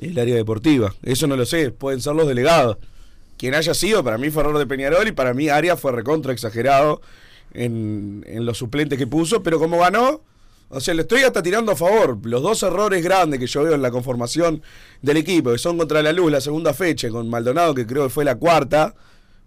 [0.00, 0.92] el área deportiva.
[1.04, 1.70] Eso no lo sé.
[1.70, 2.76] Pueden ser los delegados.
[3.38, 6.32] Quien haya sido, para mí fue error de Peñarol y para mí Arias fue recontra
[6.32, 7.00] exagerado
[7.54, 9.42] en, en los suplentes que puso.
[9.42, 10.22] Pero como ganó,
[10.70, 12.18] o sea, le estoy hasta tirando a favor.
[12.24, 14.62] Los dos errores grandes que yo veo en la conformación
[15.00, 18.10] del equipo, que son contra la luz la segunda fecha, con Maldonado, que creo que
[18.10, 18.94] fue la cuarta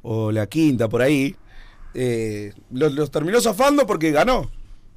[0.01, 1.35] o la quinta por ahí,
[1.93, 4.49] eh, los, terminó zafando porque ganó.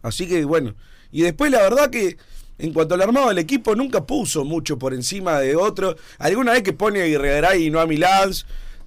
[0.02, 0.74] Así que bueno.
[1.12, 2.16] Y después la verdad que
[2.58, 5.96] en cuanto al armado del equipo nunca puso mucho por encima de otro.
[6.18, 8.32] Alguna vez que pone a Guerregaray y no a Milán.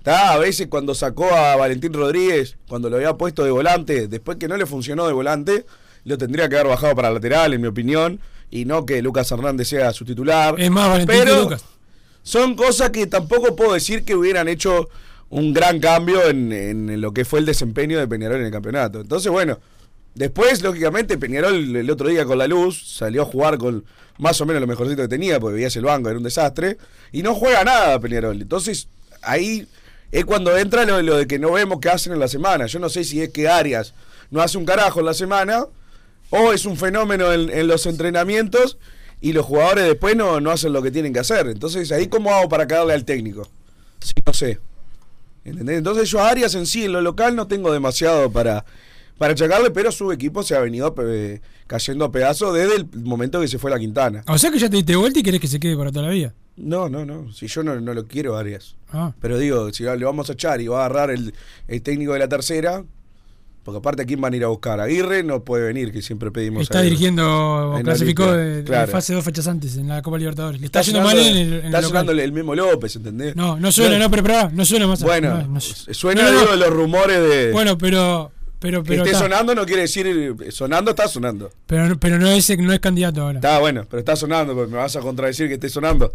[0.07, 4.37] Está A veces cuando sacó a Valentín Rodríguez, cuando lo había puesto de volante, después
[4.37, 5.65] que no le funcionó de volante,
[6.05, 9.67] lo tendría que haber bajado para lateral, en mi opinión, y no que Lucas Hernández
[9.67, 10.55] sea su titular.
[10.57, 11.65] Es más Valentín que Pero Lucas.
[12.23, 14.89] son cosas que tampoco puedo decir que hubieran hecho
[15.29, 19.01] un gran cambio en, en lo que fue el desempeño de Peñarol en el campeonato.
[19.01, 19.59] Entonces, bueno,
[20.15, 23.83] después, lógicamente, Peñarol el otro día con la luz salió a jugar con
[24.19, 26.77] más o menos lo mejorcito que tenía, porque veías el banco, era un desastre,
[27.11, 28.41] y no juega nada Peñarol.
[28.41, 28.87] Entonces,
[29.21, 29.67] ahí
[30.11, 32.65] es cuando entra lo, de que no vemos qué hacen en la semana.
[32.65, 33.93] Yo no sé si es que Arias
[34.31, 35.65] no hace un carajo en la semana,
[36.29, 38.77] o es un fenómeno en, los entrenamientos
[39.21, 41.47] y los jugadores después no, no hacen lo que tienen que hacer.
[41.47, 43.47] Entonces, ahí cómo hago para caerle al técnico.
[43.99, 44.59] Sí, no sé.
[45.45, 48.65] Entonces yo a Arias en sí, en lo local, no tengo demasiado para,
[49.17, 53.39] para achacarle, pero su equipo se ha venido eh, cayendo a pedazos desde el momento
[53.41, 54.23] que se fue la Quintana.
[54.27, 56.11] O sea que ya te diste vuelta y querés que se quede para toda la
[56.11, 56.33] vida.
[56.55, 57.31] No, no, no.
[57.33, 58.75] Si yo no, no lo quiero Arias.
[58.91, 59.13] Ah.
[59.21, 61.33] Pero digo, si le vamos a echar y va a agarrar el,
[61.67, 62.83] el técnico de la tercera,
[63.67, 64.79] porque aparte a quién van a ir a buscar.
[64.79, 66.63] Aguirre no puede venir, que siempre pedimos.
[66.63, 68.89] Está a dirigiendo, En la clasificó de, claro.
[68.89, 70.61] fase dos fechas antes en la Copa Libertadores.
[70.61, 73.35] Le Está, está, yendo mal en el, en está sonando el mismo López, ¿entendés?
[73.35, 75.03] No, no suena, no, pero, pero no suena más.
[75.03, 76.55] Bueno, no, no su- suena no, no, digo, no.
[76.55, 77.51] los rumores de.
[77.51, 78.31] Bueno, pero.
[78.59, 80.35] Pero, que esté está- sonando no quiere decir.
[80.49, 81.51] Sonando está sonando.
[81.67, 83.37] pero, pero no, es, no es candidato ahora.
[83.39, 86.13] Está bueno, pero está sonando, porque me vas a contradecir que esté sonando.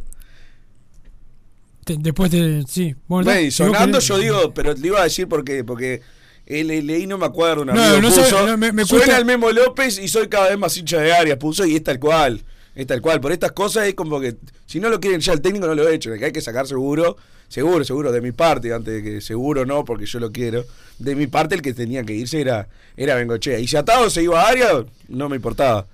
[1.85, 2.65] Te- después de.
[2.69, 2.95] Sí.
[3.09, 6.01] Bueno, vos sonando yo digo, pero le iba a decir porque, porque
[6.47, 9.17] eh, le- leí, no me acuerdo, un No, amigo no puso, no, me- me suena
[9.19, 11.99] el Memo López y soy cada vez más hincha de Arias, puso y es tal
[11.99, 12.43] cual,
[12.75, 13.21] es tal cual.
[13.21, 15.89] Por estas cosas es como que, si no lo quieren ya el técnico no lo
[15.89, 17.17] he hecho, que hay que sacar seguro,
[17.53, 20.65] seguro, seguro, de mi parte, antes de que seguro no, porque yo lo quiero,
[20.99, 23.59] de mi parte el que tenía que irse era, era Bengochea.
[23.59, 25.87] Y si atado se iba a Arias, no me importaba.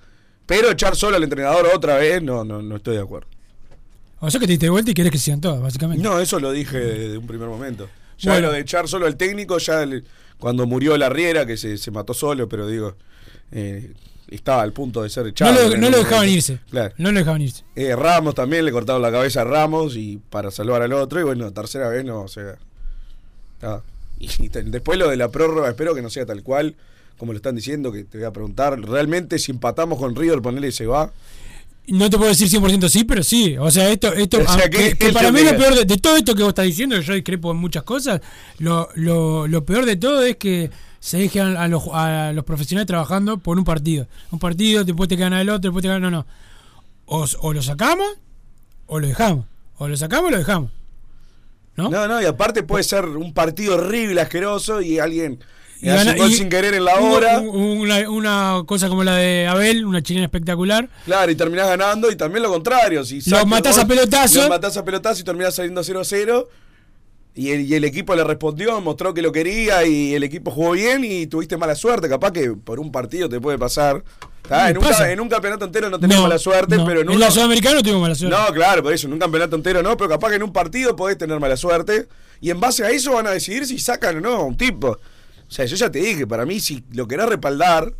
[0.45, 3.27] Pero echar solo al entrenador otra vez, no, no, no estoy de acuerdo.
[4.21, 6.03] O sea que te diste vuelta y querés que sigan todas, básicamente.
[6.03, 7.89] No, eso lo dije de un primer momento.
[8.17, 8.47] Ya Bueno.
[8.47, 10.03] lo de echar solo al técnico, ya el-
[10.37, 12.95] cuando murió la Riera, que se, se mató solo, pero digo,
[13.51, 13.91] eh,
[14.31, 15.53] estaba al punto de ser echado.
[15.53, 16.59] No lo, no dejaban irse.
[16.69, 16.93] Claro.
[16.97, 17.63] No lo dejaban irse.
[17.75, 21.23] Eh, Ramos también, le cortaron la cabeza a Ramos y para salvar al otro, y
[21.23, 22.57] bueno, tercera vez no, o sea.
[24.19, 26.75] Y después lo de la prórroga, espero que no sea tal cual,
[27.17, 30.71] como lo están diciendo, que te voy a preguntar, realmente si empatamos con River, ponele
[30.71, 31.11] se va.
[31.91, 33.57] No te puedo decir 100% sí, pero sí.
[33.57, 36.35] O sea, esto, esto O sea, que- para mí lo peor de, de todo esto
[36.35, 38.21] que vos estás diciendo, que yo discrepo en muchas cosas,
[38.59, 42.87] lo, lo, lo peor de todo es que se dejan a los, a los profesionales
[42.87, 44.07] trabajando por un partido.
[44.31, 45.99] Un partido, después te gana el otro, después te gana...
[45.99, 46.25] No, no.
[47.05, 48.07] O, o lo sacamos
[48.87, 49.45] o lo dejamos.
[49.77, 50.71] O lo sacamos o lo dejamos.
[51.75, 51.89] ¿No?
[51.89, 55.39] No, no, y aparte puede ser un partido horrible, asqueroso, y alguien
[55.81, 57.39] Y gana- un gol y- sin querer en la hora.
[57.39, 60.89] un- Una, una cosa como la de Abel, una chilena espectacular.
[61.05, 63.03] Claro, y terminás ganando, y también lo contrario.
[63.05, 64.39] Si Los matás gol, a pelotazo.
[64.41, 66.47] Los matás a pelotazo y terminás saliendo 0-0.
[67.35, 70.71] Y el, y el equipo le respondió, mostró que lo quería y el equipo jugó
[70.71, 72.09] bien y tuviste mala suerte.
[72.09, 74.03] Capaz que por un partido te puede pasar.
[74.45, 76.85] Sí, en, un, en un campeonato entero no tenés No, mala suerte, no.
[76.85, 78.35] pero en en uno- la Sudamericana tuvimos mala suerte.
[78.35, 80.95] No, claro, por eso, en un campeonato entero no, pero capaz que en un partido
[80.95, 82.07] podés tener mala suerte.
[82.41, 84.97] Y en base a eso van a decidir si sacan o no a un tipo.
[85.49, 87.93] O sea, yo ya te dije, para mí, si lo querés respaldar,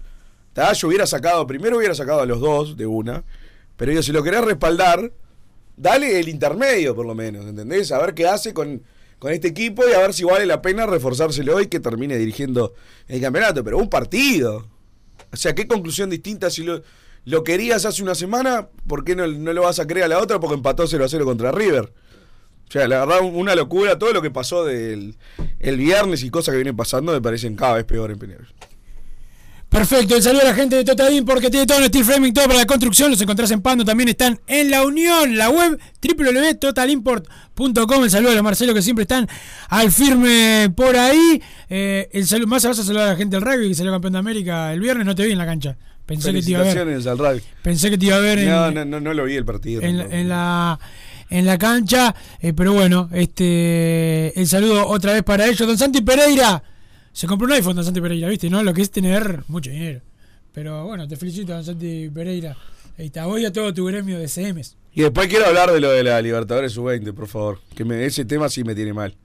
[0.54, 0.72] ¿tá?
[0.74, 3.24] yo hubiera sacado, primero hubiera sacado a los dos de una.
[3.76, 5.12] Pero yo, si lo querés respaldar,
[5.76, 7.92] dale el intermedio, por lo menos, ¿entendés?
[7.92, 8.84] A ver qué hace con,
[9.18, 12.76] con este equipo y a ver si vale la pena reforzárselo y que termine dirigiendo
[13.08, 13.64] el campeonato.
[13.64, 14.68] Pero un partido.
[15.32, 16.84] O sea, ¿qué conclusión distinta si lo,
[17.26, 18.68] lo querías hace una semana?
[18.88, 20.40] ¿Por qué no, no lo vas a creer a la otra?
[20.40, 21.94] Porque empató 0 a 0 contra River.
[22.70, 23.98] O sea, la verdad, una locura.
[23.98, 25.16] Todo lo que pasó del
[25.60, 28.48] el viernes y cosas que vienen pasando me parecen cada vez peor en Peñarol.
[29.70, 32.46] Perfecto, el saludo a la gente de Totadín porque tiene todo en steel framing, todo
[32.46, 33.12] para la construcción.
[33.12, 38.04] Los encontrás en Pando, también están en La Unión, la web www.totalimport.com.
[38.04, 39.28] El saludo a los Marcelo que siempre están
[39.68, 41.42] al firme por ahí.
[41.70, 44.14] Eh, el saludo, más vas a saludar a la gente del rugby que salió campeón
[44.14, 45.06] de América el viernes.
[45.06, 45.78] No te vi en la cancha.
[46.06, 46.80] Pensé que te iba a ver.
[46.80, 47.44] Al.
[47.62, 49.84] Pensé que te iba a ver en, No, no, no, no lo vi el partido.
[49.84, 50.80] en la
[51.30, 55.68] en la cancha, eh, pero bueno, este el saludo otra vez para ellos.
[55.68, 56.62] Don Santi Pereira,
[57.12, 58.50] se compró un iPhone, Don Santi Pereira, ¿viste?
[58.50, 58.64] ¿No?
[58.64, 60.02] Lo que es tener mucho dinero.
[60.54, 62.58] Pero bueno, te felicito, Don Santi Pereira.
[62.98, 64.76] Ahí está, voy a todo tu gremio de CMs.
[64.94, 67.62] Y después quiero hablar de lo de la Libertadores Sub-20, por favor.
[67.76, 69.16] Que me, ese tema sí me tiene mal.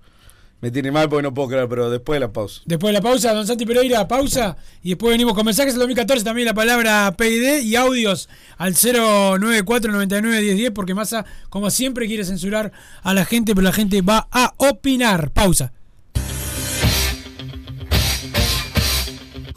[0.64, 2.62] Me tiene mal porque no puedo creer, pero después de la pausa.
[2.64, 4.56] Después de la pausa, don Santi Pereira, pausa.
[4.82, 9.92] Y después venimos con mensajes del 2014, también la palabra PID y audios al 094
[9.92, 12.72] 99 1010, porque Massa, como siempre, quiere censurar
[13.02, 15.32] a la gente, pero la gente va a opinar.
[15.32, 15.74] Pausa.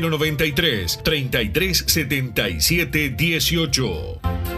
[0.00, 4.57] 093 33 77 18.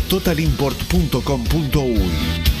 [0.09, 2.60] www.totalimport.com.uy.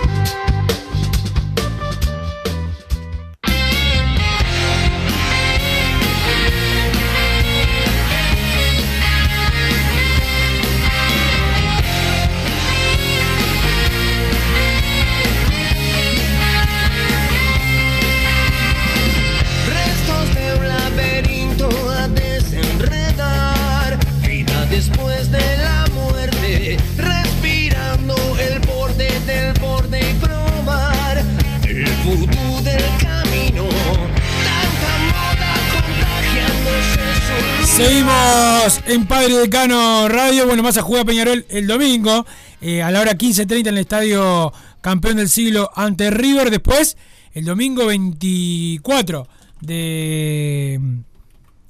[38.91, 40.45] En Padre Decano Radio.
[40.47, 42.25] Bueno, más a jugar Peñarol el domingo
[42.61, 44.51] eh, a la hora 15.30 en el estadio
[44.81, 46.49] campeón del siglo ante River.
[46.51, 46.97] Después
[47.33, 49.27] el domingo 24
[49.61, 50.79] de,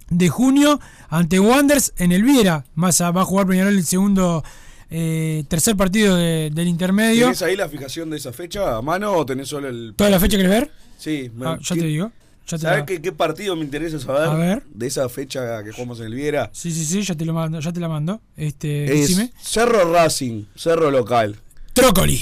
[0.10, 0.80] de junio
[1.10, 2.66] ante Wanderers en el Viera.
[2.76, 4.44] Massa va a jugar Peñarol el segundo,
[4.90, 7.26] eh, tercer partido de- del intermedio.
[7.26, 9.94] ¿Tenés ahí la fijación de esa fecha a mano o tenés solo el.
[9.96, 10.72] ¿Toda la fecha querés ver?
[10.98, 12.12] Sí, Ah, ya te digo.
[12.46, 14.28] ¿Sabes qué, qué partido me interesa saber?
[14.28, 14.64] A ver.
[14.74, 16.50] De esa fecha que jugamos en el Viera.
[16.54, 18.22] Sí, sí, sí, ya te lo mando, ya te la mando.
[18.36, 19.32] Este, Es.
[19.42, 21.38] Cerro Racing, Cerro Local.
[21.74, 22.20] Trócoli.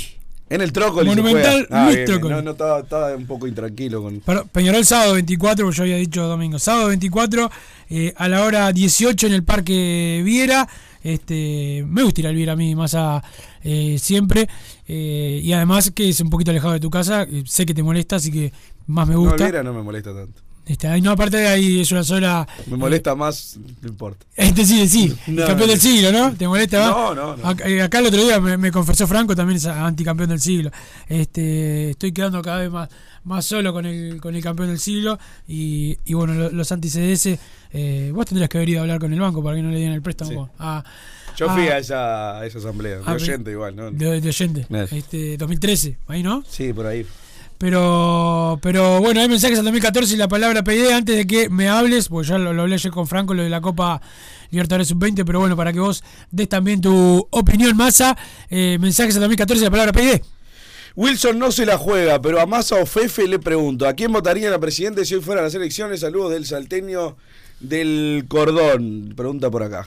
[0.50, 1.08] En el Trócoli.
[1.08, 1.68] Monumental.
[1.70, 2.34] Ah, Luis bien, Trócoli.
[2.36, 4.20] No, no, estaba, estaba un poco intranquilo con.
[4.26, 6.58] Pero Peñarol sábado 24, porque yo había dicho domingo.
[6.58, 7.52] Sábado 24
[7.90, 10.68] eh, a la hora 18 en el Parque Viera.
[11.04, 13.24] Este, me gusta ir al Viera a mí más a,
[13.64, 14.50] eh, siempre.
[14.90, 17.24] Eh, y además que es un poquito alejado de tu casa.
[17.24, 18.52] eh, sé que te molesta, así que
[18.88, 19.36] más me No, gusta.
[19.46, 20.42] el Viera no me molesta tanto.
[20.66, 22.48] Este, ahí no, aparte de ahí es una sola.
[22.68, 24.24] Me molesta más, no importa.
[24.36, 25.68] Este sí, sí, No, campeón no.
[25.68, 26.34] del siglo, ¿no?
[26.36, 26.88] ¿Te molesta?
[26.90, 27.48] No, no, no.
[27.48, 30.70] Acá, eh, acá el otro día me, me confesó Franco, también es anticampeón del siglo.
[31.08, 32.88] Este, estoy quedando cada vez más,
[33.24, 35.18] más solo con el, con el campeón del siglo.
[35.48, 37.40] Y, y bueno, lo- los anti-CDS,
[37.72, 39.78] eh, vos tendrías que haber ido a hablar con el banco para que no le
[39.78, 40.52] dieran el préstamo.
[40.60, 40.84] a-
[41.38, 43.92] Yo fui a- a esa, a esa asamblea, de a- oyente igual, ¿no?
[43.92, 44.66] de, de oyente.
[44.92, 46.44] Este, 2013, ahí, ¿no?
[46.50, 47.06] Sí, por ahí.
[47.58, 51.68] Pero, pero bueno, hay mensajes al 2014 y la palabra PD antes de que me
[51.68, 54.02] hables, porque ya lo, lo hablé ayer con Franco, lo de la Copa
[54.50, 58.18] Libertadores Sub-20, pero bueno, para que vos des también tu opinión, Massa,
[58.50, 60.22] eh, mensajes al 2014 y la palabra PD.
[60.96, 64.50] Wilson no se la juega, pero a Massa o Fefe le pregunto, ¿a quién votaría
[64.50, 66.00] la presidente si hoy fuera las elecciones?
[66.00, 67.18] Saludos del salteño
[67.60, 69.14] del cordón.
[69.18, 69.86] Pregunta por acá.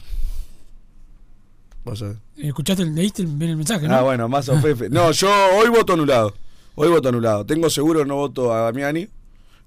[1.85, 2.17] Vos sabés.
[2.37, 3.95] ¿Escuchaste, leíste bien el mensaje, no?
[3.95, 4.89] Ah, bueno, Massa o Fefe.
[4.89, 6.35] No, yo hoy voto anulado.
[6.75, 7.45] Hoy voto anulado.
[7.45, 9.09] Tengo seguro no voto a Damiani,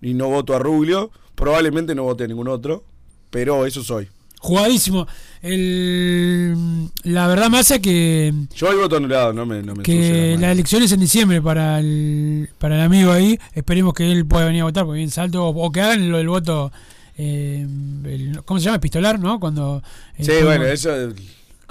[0.02, 1.12] ni no voto a Rubio.
[1.36, 2.84] Probablemente no vote a ningún otro,
[3.30, 4.08] pero eso soy.
[4.40, 5.08] Jugadísimo.
[5.42, 9.94] El, la verdad, Massa, que, Yo hoy voto anulado, no me, no me que
[10.32, 10.52] las la manos.
[10.52, 13.38] elección es en diciembre para el, para el amigo ahí.
[13.54, 16.18] Esperemos que él pueda venir a votar, porque bien salto, o, o que hagan lo
[16.18, 16.72] del voto.
[17.18, 17.68] eh,
[18.06, 18.78] el- ¿Cómo se llama?
[18.78, 19.40] Epistolar, ¿no?
[19.40, 19.82] Cuando.
[20.18, 20.90] eh, Sí, bueno, eso.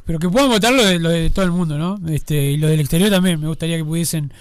[0.05, 1.99] Pero que puedan votar lo de, lo de todo el mundo, ¿no?
[2.09, 4.33] Este, y lo del exterior también, me gustaría que pudiesen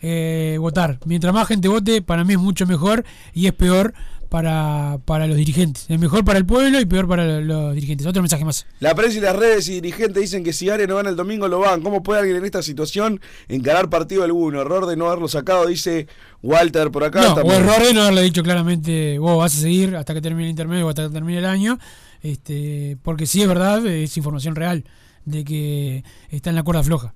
[0.00, 0.98] eh, votar.
[1.04, 3.94] Mientras más gente vote, para mí es mucho mejor y es peor
[4.28, 5.84] para, para los dirigentes.
[5.88, 8.04] Es mejor para el pueblo y peor para los dirigentes.
[8.06, 8.66] Otro mensaje más.
[8.80, 11.46] La prensa y las redes y dirigentes dicen que si Ares no gana el domingo
[11.46, 11.82] lo van.
[11.82, 14.60] ¿Cómo puede alguien en esta situación encarar partido alguno?
[14.62, 16.08] Error de no haberlo sacado, dice
[16.42, 17.20] Walter por acá.
[17.20, 20.44] No, o error de no haberle dicho claramente, vos vas a seguir hasta que termine
[20.44, 21.78] el intermedio o hasta que termine el año.
[22.22, 24.84] Este, porque sí es verdad, es información real
[25.24, 27.14] de que está en la cuerda floja.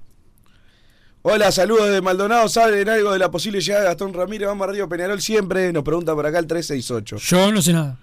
[1.22, 2.48] Hola, saludos de Maldonado.
[2.48, 4.46] ¿Saben algo de la posible llegada de Gastón Ramírez?
[4.46, 5.72] Vamos a Río Peñarol siempre.
[5.72, 7.16] Nos pregunta por acá el 368.
[7.16, 7.98] Yo no sé nada.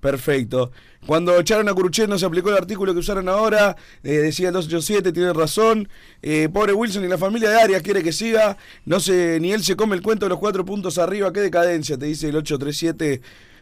[0.00, 0.72] Perfecto.
[1.06, 4.54] Cuando echaron a Curuchet no se aplicó el artículo que usaron ahora, eh, decía el
[4.54, 5.88] 287, tiene razón.
[6.22, 8.56] Eh, pobre Wilson y la familia de Arias quiere que siga.
[8.84, 11.32] No sé, ni él se come el cuento de los cuatro puntos arriba.
[11.32, 13.20] Qué decadencia, te dice el 837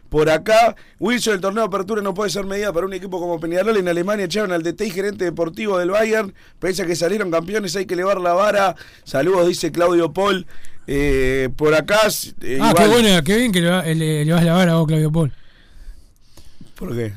[0.09, 0.75] por acá.
[0.99, 3.75] Wilson, el torneo de apertura no puede ser medida para un equipo como Peñarol.
[3.77, 6.33] En Alemania echaron al DT y gerente deportivo del Bayern.
[6.59, 8.75] Pese a que salieron campeones, hay que elevar la vara.
[9.03, 10.45] Saludos, dice Claudio Paul.
[10.87, 11.99] Eh, por acá.
[12.41, 14.75] eh, ah, qué bueno, qué bien que le, va- le- le vas a lavar a
[14.75, 15.33] vos, Claudio Paul.
[16.75, 17.13] ¿Por qué?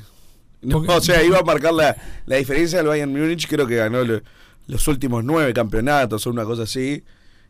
[0.63, 4.03] No, o sea, iba a marcar la, la diferencia del Bayern Múnich, creo que ganó
[4.05, 4.21] lo-
[4.67, 7.03] los últimos nueve campeonatos o una cosa así.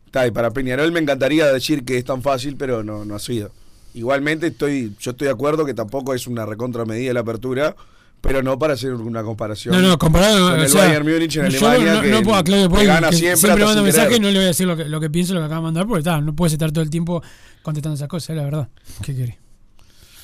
[0.05, 3.19] Está, y para Peñarol me encantaría decir que es tan fácil, pero no, no ha
[3.19, 3.51] sido.
[3.93, 7.75] Igualmente estoy, yo estoy de acuerdo que tampoco es una recontra medida la apertura,
[8.21, 9.75] pero no para hacer una comparación.
[9.75, 12.43] No, no, comparado con el sea, Bayern Múnich en Alemania no, que, no puedo a
[12.43, 14.21] Claudio Paul, gana que siempre, siempre, manda mensajes, querer.
[14.21, 15.87] no le voy a decir lo que, lo que pienso, lo que acaba de mandar,
[15.87, 17.21] porque está, no puedes estar todo el tiempo
[17.63, 18.69] contestando esas cosas, la verdad.
[19.03, 19.40] ¿Qué querés?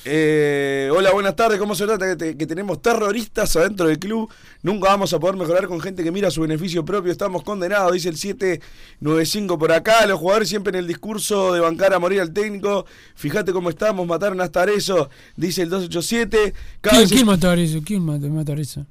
[0.04, 1.58] Eh, hola, buenas tardes.
[1.58, 4.30] ¿Cómo se trata que, te- que tenemos terroristas adentro del club?
[4.62, 7.12] Nunca vamos a poder mejorar con gente que mira su beneficio propio.
[7.12, 10.06] Estamos condenados, dice el 795 por acá.
[10.06, 12.86] Los jugadores siempre en el discurso de bancar a morir al técnico.
[13.16, 16.54] Fíjate cómo estamos, mataron hasta eso, dice el 287.
[16.80, 17.80] Cada ¿Quién, vez quién mató a eso?
[17.84, 18.86] ¿Quién mató, mató a eso?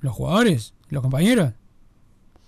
[0.00, 0.74] ¿Los jugadores?
[0.90, 1.52] ¿Los compañeros?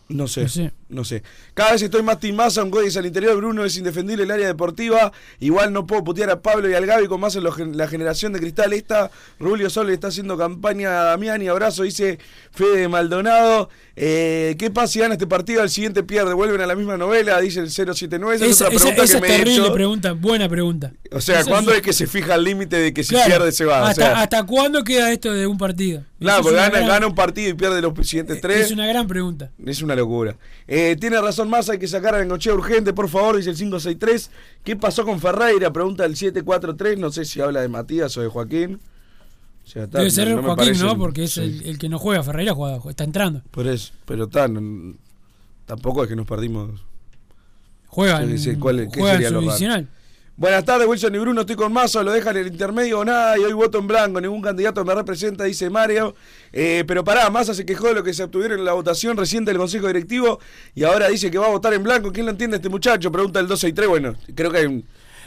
[0.09, 0.73] No sé, No sé.
[0.95, 1.23] No sé.
[1.55, 4.47] Cada vez estoy más Team Massa, un Godis al interior, Bruno es indefendible el área
[4.47, 5.13] deportiva.
[5.41, 8.33] Igual no puedo putear a Pablo y al Gaby con más en gen- la generación
[8.33, 9.11] de cristal esta.
[9.39, 12.19] Rubio Sol le está haciendo campaña a Damián y abrazo, dice
[12.53, 13.69] Fede Maldonado.
[13.97, 15.63] Eh, ¿Qué pasa si gana este partido?
[15.63, 18.35] Al siguiente pierde, vuelven a la misma novela, dice el 079.
[18.37, 20.93] Esa, Esa, es otra pregunta esa que es me he terrible pregunta, buena pregunta.
[21.13, 23.53] O sea, ¿cuándo es- es que se fija el límite de que si Claro, pierde
[23.53, 23.83] se va?
[23.83, 26.03] O Hasta, sea, ¿Hasta cuándo queda esto de un partido?
[26.19, 28.67] claro, porque gana, gran- gana un partido y pierde los siguientes tres.
[28.67, 29.51] Es una gran pregunta.
[29.65, 30.37] Es una locura.
[30.67, 34.31] Eh, tiene razón más, hay que sacar a Bengochea urgente, por favor, dice el 563.
[34.63, 35.73] ¿Qué pasó con Ferreira?
[35.73, 36.99] Pregunta el 743.
[36.99, 38.81] No sé si habla de Matías o de Joaquín.
[39.65, 40.99] O sea, está, Debe ser no- no me Joaquín, parece- ¿no?
[40.99, 41.41] Porque es sí.
[41.41, 42.23] el, el que no juega.
[42.23, 43.43] Ferreira juega, está entrando.
[43.51, 44.97] Por eso, pero tan.
[45.67, 46.83] Tampoco es que nos perdimos.
[47.87, 49.31] Juega Yo en, qué sé, ¿cuál- qué sería
[50.37, 51.43] Buenas tardes, Wilson y Bruno.
[51.43, 53.39] Estoy con Mazo, lo dejan en el intermedio o nada.
[53.39, 54.21] Y hoy voto en blanco.
[54.21, 56.17] Ningún candidato me representa, dice Mario.
[56.53, 59.53] Eh, pero pará, Massa se quejó de lo que se obtuvieron en la votación reciente
[59.53, 60.41] del Consejo Directivo.
[60.75, 62.11] Y ahora dice que va a votar en blanco.
[62.13, 63.13] ¿Quién lo entiende este muchacho?
[63.13, 63.89] Pregunta el 12 y 3.
[63.89, 64.85] Bueno, creo que hay un.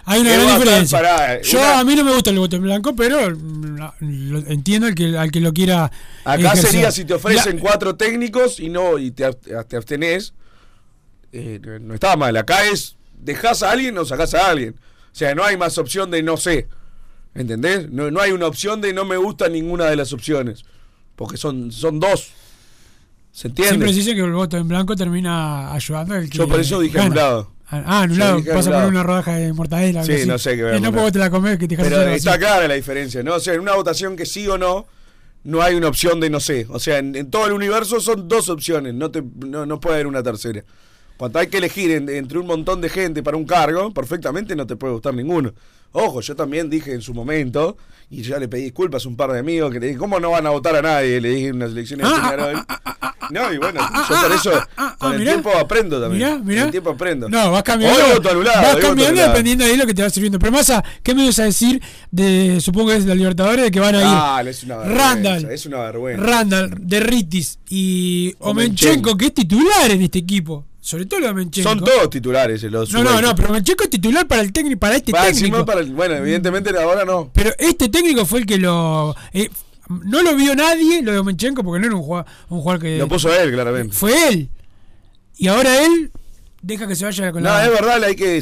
[0.09, 0.97] Hay una que gran diferencia.
[0.99, 3.77] pará, Yo una- a mí no me gusta el voto en blanco, pero mm,
[4.31, 5.89] lo- entiendo al que, al que lo quiera.
[6.25, 6.65] Acá ejercer.
[6.71, 10.33] sería si te ofrecen La- cuatro técnicos y no y te, te abstenés.
[11.31, 12.35] eh, no- no está mal.
[12.37, 14.75] Acá es dejás a alguien o sacás a alguien.
[15.11, 16.67] O sea, no hay más opción de no sé.
[17.35, 17.89] ¿Entendés?
[17.91, 20.63] No, no hay una opción de no me gusta ninguna de las opciones.
[21.15, 22.29] Porque son, son dos.
[23.31, 23.69] ¿Se entiende?
[23.69, 26.79] Siempre se dice que el voto en blanco termina ayudando al que Yo por eso
[26.79, 27.51] dije anulado.
[27.69, 28.31] Ah, anulado.
[28.33, 28.85] Yo dije Vas a anulado.
[28.87, 30.03] poner una rodaja de mortadela.
[30.03, 32.39] Sí, no sé qué Eh, No puedo te la comer que te Pero está así.
[32.39, 33.35] clara la diferencia, ¿no?
[33.35, 34.87] O sea, en una votación que sí o no,
[35.43, 36.65] no hay una opción de no sé.
[36.69, 39.95] O sea, en, en todo el universo son dos opciones, no, te, no, no puede
[39.97, 40.63] haber una tercera.
[41.17, 44.65] Cuando hay que elegir en- entre un montón de gente para un cargo, perfectamente no
[44.67, 45.53] te puede gustar ninguno.
[45.93, 47.77] Ojo, yo también dije en su momento,
[48.09, 50.31] y ya le pedí disculpas a un par de amigos, que le dije, ¿cómo no
[50.31, 51.19] van a votar a nadie?
[51.19, 52.65] Le dije en unas elecciones de Peñarol.
[53.31, 54.51] No, y bueno, yo por eso
[54.99, 55.31] con el mirá.
[55.31, 56.23] tiempo aprendo también.
[56.23, 56.61] Mirá, mirá.
[56.61, 57.27] Con el tiempo aprendo.
[57.29, 57.99] No, vas cambiando.
[58.05, 60.39] Hoy voto anulado, hoy vas cambiando dependiendo de lo que te va sirviendo.
[60.39, 63.79] Pero Massa, ¿qué me ibas a decir de, supongo que es la Libertadores, de que
[63.79, 66.23] van a ir Dale, es una vergüenza, Randall, es una vergüenza.
[66.23, 68.49] Randall, Derritis y Omenchenko.
[68.49, 70.65] Omenchenko, que es titular en este equipo?
[70.87, 71.69] Sobre todo lo de Omenchenko.
[71.69, 73.21] Son todos titulares eh, los No, no, sub-20.
[73.23, 75.65] no, pero Omenchenko es titular para el técnico, para este Va, técnico.
[75.65, 77.29] para el- bueno, evidentemente ahora no.
[77.33, 79.13] Pero este técnico fue el que lo.
[79.33, 79.49] eh,
[79.89, 82.97] no lo vio nadie, lo de Omenchenko, porque no era un jugador, un jugador que.
[82.99, 83.93] Lo puso él, claramente.
[83.93, 84.49] Fue él.
[85.37, 86.09] Y ahora él
[86.61, 87.65] deja que se vaya con No, la.
[87.65, 88.41] es verdad, hay que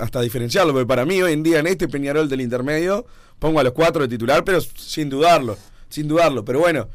[0.00, 3.06] hasta diferenciarlo, porque para mí hoy en día en este Peñarol del intermedio
[3.38, 5.56] pongo a los cuatro de titular, pero sin dudarlo,
[5.88, 6.44] sin dudarlo.
[6.44, 6.88] Pero bueno,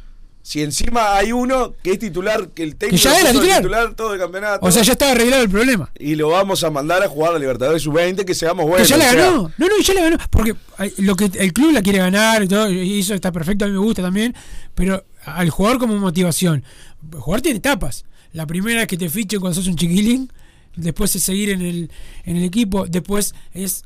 [0.45, 3.95] si encima hay uno que es titular, que el técnico ya era puso de titular.
[3.95, 4.63] todo el campeonato.
[4.63, 5.89] O sea, ya estaba arreglado el problema.
[5.97, 8.87] y lo vamos a mandar a jugar a la Libertadores Sub-20, que seamos buenos.
[8.87, 9.51] que ya la sea, ganó.
[9.57, 10.17] No, no, ya la ganó.
[10.29, 10.55] Porque
[10.99, 13.73] lo que el club la quiere ganar y todo, y eso está perfecto, a mí
[13.73, 14.35] me gusta también.
[14.75, 16.63] Pero al jugador como motivación.
[17.11, 18.05] El jugador tiene etapas.
[18.31, 20.31] La primera es que te fichen cuando sos un chiquilín.
[20.75, 21.89] Después es seguir en el,
[22.23, 22.85] en el equipo.
[22.85, 23.83] Después es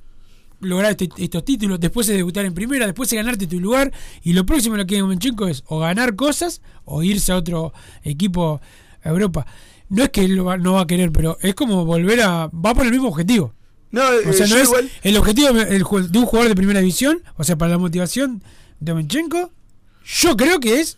[0.62, 1.80] lograr este- estos títulos.
[1.80, 2.86] Después es debutar en primera.
[2.86, 3.92] Después es ganarte tu lugar.
[4.24, 7.74] Y lo próximo lo que hay Menchenko es o ganar cosas o irse a otro
[8.04, 8.62] equipo
[9.04, 9.46] a Europa.
[9.90, 12.48] No es que él va- no va a querer, pero es como volver a.
[12.48, 13.54] Va por el mismo objetivo.
[13.92, 15.78] No, O sea, eh, no es igual- el objetivo de,
[16.20, 18.44] un jugador de primera división, o sea, para la motivación
[18.80, 19.52] de Menchenko,
[20.06, 20.98] yo creo que es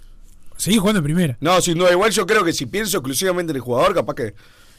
[0.57, 1.37] seguir jugando en primera.
[1.39, 4.33] No, sin duda, igual yo creo que si pienso exclusivamente en el jugador, capaz que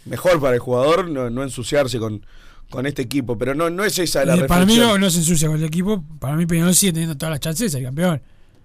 [0.04, 2.26] mejor para el jugador no, no ensuciarse con,
[2.72, 5.18] con este equipo, pero no, no es esa la Eh, para mí no, no se
[5.18, 8.20] ensucia con el equipo, para mí Peñarol sigue teniendo todas las chances de ser campeón.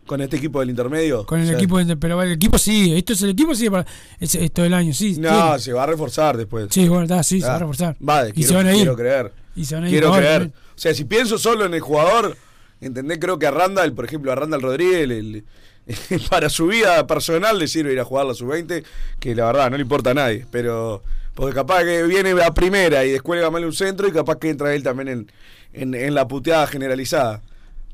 [0.05, 1.25] Con este equipo del intermedio.
[1.25, 3.69] Con el O sea, equipo, de- pero el equipo sí, esto es el equipo sí
[3.69, 3.85] para
[4.19, 5.17] es, es todo el año, sí.
[5.19, 5.59] No, tiene.
[5.59, 6.67] se va a reforzar después.
[6.71, 7.97] Sí, bueno, está, sí, se va a Ah, reforzar.
[8.07, 8.77] Va, y quiero, se van a ir.
[8.77, 9.33] quiero creer.
[9.57, 10.41] Y se van a ir Quiero jugadores creer.
[10.51, 10.63] también.
[10.75, 12.37] O sea, si pienso solo en el jugador,
[12.79, 13.17] ¿entendés?
[13.19, 15.43] Creo que a Randall, por ejemplo, a Randall Rodríguez, el- el-
[16.29, 18.83] para su vida personal le sirve ir a jugar la sub-20,
[19.19, 21.03] que la verdad no le importa a nadie, pero
[21.37, 24.73] porque capaz que viene a primera y descuelga mal un centro y capaz que entra
[24.73, 25.29] él también
[25.71, 27.43] en, en, la puteada generalizada.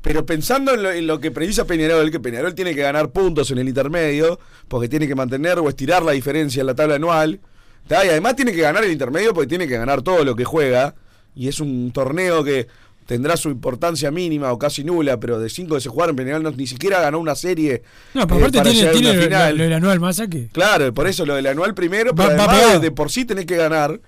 [0.00, 3.50] Pero pensando en lo, en lo que precisa Peñarol, que Peñarol tiene que ganar puntos
[3.50, 7.38] en el intermedio, porque tiene que mantener o estirar la diferencia en la tabla anual,
[7.86, 8.02] ¿tá?
[8.06, 10.94] y además tiene que ganar el intermedio porque tiene que ganar todo lo que juega,
[11.34, 12.66] y es un torneo que
[13.06, 16.50] tendrá su importancia mínima o casi nula, pero de cinco que se jugaron, Peñarol no,
[16.50, 17.82] ni siquiera ganó una serie
[18.14, 19.56] No, pero eh, aparte tiene, a tiene una lo, final.
[19.58, 20.48] lo del anual Massa que.
[20.48, 23.56] Claro, por eso lo del anual primero, pero va además de, por sí tenés que
[23.56, 24.00] ganar.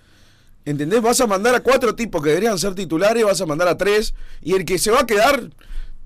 [0.64, 1.00] ¿Entendés?
[1.00, 4.14] Vas a mandar a cuatro tipos que deberían ser titulares, vas a mandar a tres,
[4.42, 5.48] y el que se va a quedar,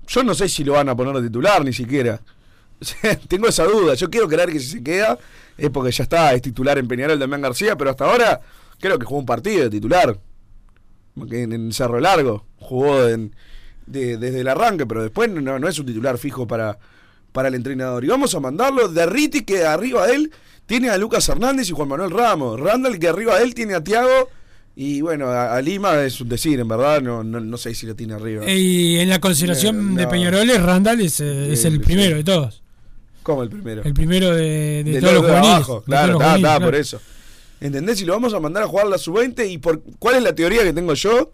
[0.07, 2.21] yo no sé si lo van a poner de titular ni siquiera.
[3.27, 3.95] Tengo esa duda.
[3.95, 5.17] Yo quiero creer que si se queda
[5.57, 8.41] es porque ya está, es titular en Peñarol Damián García, pero hasta ahora
[8.79, 10.17] creo que jugó un partido de titular.
[11.31, 13.33] En, en Cerro Largo jugó en-
[13.85, 16.77] de- desde el arranque, pero después no, no es un titular fijo para,
[17.31, 18.03] para el entrenador.
[18.05, 20.31] Y vamos a mandarlo de Riti, que arriba de él
[20.65, 22.59] tiene a Lucas Hernández y Juan Manuel Ramos.
[22.59, 24.29] Randall, que arriba de él tiene a Tiago.
[24.73, 27.85] Y bueno, a, a Lima es un decir, en verdad, no, no, no sé si
[27.85, 28.49] lo tiene arriba.
[28.49, 30.07] Y en la consideración No, de.
[30.07, 32.63] Peñaroles, Randall es, eh, es el primero de todos.
[33.21, 33.83] ¿Cómo el primero?
[33.83, 35.49] El primero de, de De todos los juveniles.
[35.55, 36.65] abajo, claro, está, juveniles, está, claro.
[36.65, 37.01] por eso.
[37.61, 37.99] ¿Entendés?
[37.99, 40.63] Si lo vamos a mandar a jugar la sub-20 y por cuál es la teoría
[40.63, 41.29] que tengo yo,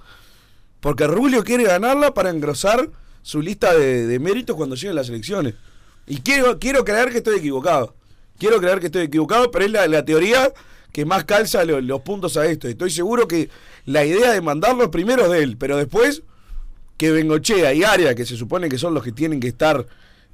[0.82, 2.90] porque Rubio quiere ganarla para engrosar
[3.24, 5.56] su lista de, méritos cuando lleguen las elecciones.
[6.06, 7.96] Y quiero, quiero creer que estoy equivocado.
[8.38, 10.54] Quiero creer que estoy equivocado, pero es la, la teoría
[10.92, 12.68] que más calza lo- los puntos a esto.
[12.68, 13.50] Estoy seguro que
[13.86, 16.24] la idea de mandarlo primero es de él, pero después
[16.98, 19.86] que Bengochea y Aria, que se supone que son los que tienen que estar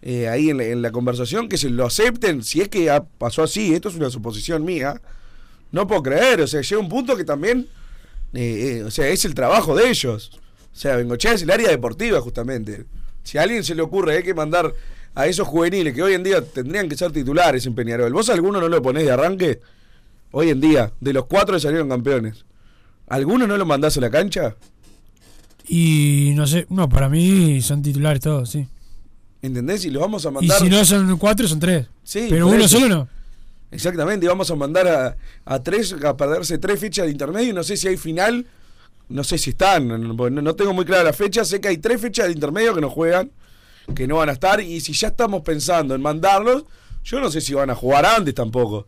[0.02, 3.90] eh, ahí en la, conversación, que se lo acepten, si es que pasó así, esto
[3.90, 5.02] es una suposición mía,
[5.74, 7.68] no puedo creer, o sea, llega un punto que también,
[8.34, 10.32] eh, eh, o sea, es el trabajo de ellos.
[10.74, 12.86] O sea, Bengochea es el área deportiva, justamente.
[13.24, 14.74] Si a alguien se le ocurre, hay que mandar
[15.16, 18.12] a esos juveniles que hoy en día tendrían que ser titulares en Peñarol.
[18.14, 19.60] ¿Vos a alguno no lo ponés de arranque?
[20.32, 22.44] Hoy en día, de los cuatro que salieron campeones.
[23.08, 24.56] ¿Alguno no lo mandás a la cancha?
[25.68, 28.68] Y no sé, no, para mí son titulares todos, sí.
[29.42, 29.86] ¿Entendés?
[29.86, 30.60] Y los vamos a Y mandar.
[30.60, 31.88] si no son cuatro, son tres.
[32.04, 32.80] Sí, Pero uno eso.
[32.80, 33.08] solo no.
[33.74, 37.54] Exactamente, y vamos a mandar a, a tres, a perderse tres fechas de intermedio.
[37.54, 38.46] No sé si hay final,
[39.10, 41.44] no sé si están, no, no- tengo muy clara la fecha.
[41.44, 43.32] Sé que hay tres fechas de intermedio que no juegan,
[43.96, 44.62] que no van a estar.
[44.62, 46.64] Y si ya estamos pensando en mandarlos,
[47.04, 48.88] yo no sé si van a jugar antes tampoco.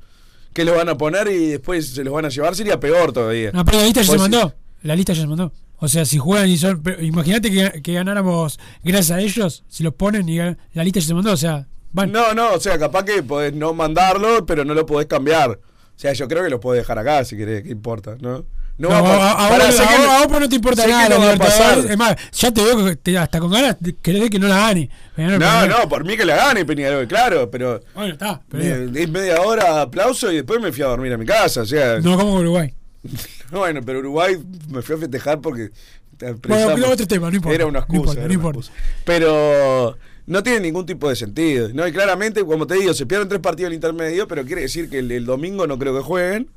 [0.53, 3.51] Que los van a poner y después se los van a llevar, sería peor todavía.
[3.51, 4.53] No, pero la lista ya se Pues, mandó.
[4.83, 5.51] La lista ya se mandó.
[5.79, 6.81] O sea, si juegan y son.
[7.01, 11.13] Imagínate que, que ganáramos gracias a ellos, si los ponen y la lista ya se
[11.13, 11.33] mandó.
[11.33, 11.67] O sea,
[12.07, 15.51] No, no, o sea, capaz que podés no mandarlo, pero no lo podés cambiar.
[15.51, 18.17] O sea, yo creo que lo podés dejar acá si querés, ¿qué importa?
[18.19, 18.45] ¿No?
[18.77, 20.85] No, va a, a- a pará, vos- sé a que no- pues no te importa
[20.85, 21.07] nada.
[21.07, 21.77] no la va a pasar.
[21.77, 21.91] Libertadores.
[21.91, 24.89] Es más, ya te veo que te- hasta con ganas querés que no la gane.
[25.15, 27.79] No, no, por mí que la gane Peñarol, claro, pero.
[27.93, 28.41] Bueno, está.
[28.49, 31.65] pero es media hora aplauso y después me fui a dormir a mi casa, o
[31.65, 31.99] sea.
[32.01, 32.73] no como Uruguay.
[33.51, 34.35] Bueno, pero Uruguay
[34.69, 35.69] me fui a festejar porque.
[36.47, 37.55] Bueno, otro tema, no importa.
[37.55, 37.99] Era una no excusa.
[37.99, 38.59] importa, era no importa.
[38.59, 38.83] excusa.
[39.05, 39.97] Pero
[40.27, 41.69] no tiene ningún tipo de sentido.
[41.73, 44.89] No, y claramente, como te digo, se pierden tres partidos en intermedio, pero quiere decir
[44.89, 46.49] que el, el domingo no creo que jueguen.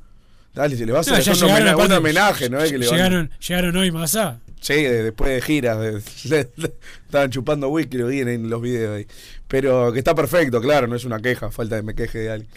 [0.55, 2.59] Dale, se le va a hacer No, un, homena- un aparte, homenaje, ¿no?
[2.59, 4.39] Es que van- llegaron, llegaron hoy más allá.
[4.59, 5.79] Sí, de- después de giras.
[5.79, 6.01] de-
[6.57, 6.71] le-
[7.05, 9.07] estaban chupando whisky, lo vi en, los videos ahí.
[9.47, 12.51] Pero que está perfecto, claro, no es una queja, falta de me queje de alguien.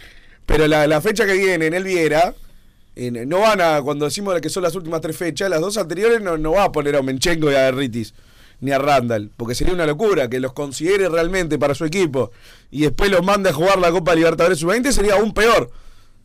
[0.46, 2.34] Pero la, la fecha que viene en el Viera,
[2.96, 6.20] en- no van a, cuando decimos que son las últimas tres fechas, las dos anteriores
[6.22, 8.14] no, no va a poner a Menchenko y a Ritis,
[8.62, 12.30] ni a Randall, porque sería una locura que los considere realmente para su equipo
[12.70, 15.70] y después los mande a jugar la Copa Libertadores Sub-20 sería aún peor.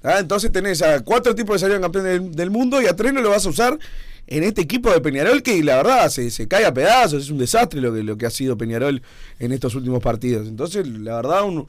[0.03, 0.19] ¿Ah?
[0.19, 3.21] Entonces tenés a cuatro tipos que salieron campeones del, del mundo y a tres no
[3.21, 3.79] lo vas a usar
[4.27, 7.81] en este equipo de Peñarol que la verdad se, cae a pedazos, es un desastre
[7.81, 9.01] lo que, lo que ha sido Peñarol
[9.39, 10.47] en estos últimos partidos.
[10.47, 11.67] Entonces, la verdad, un,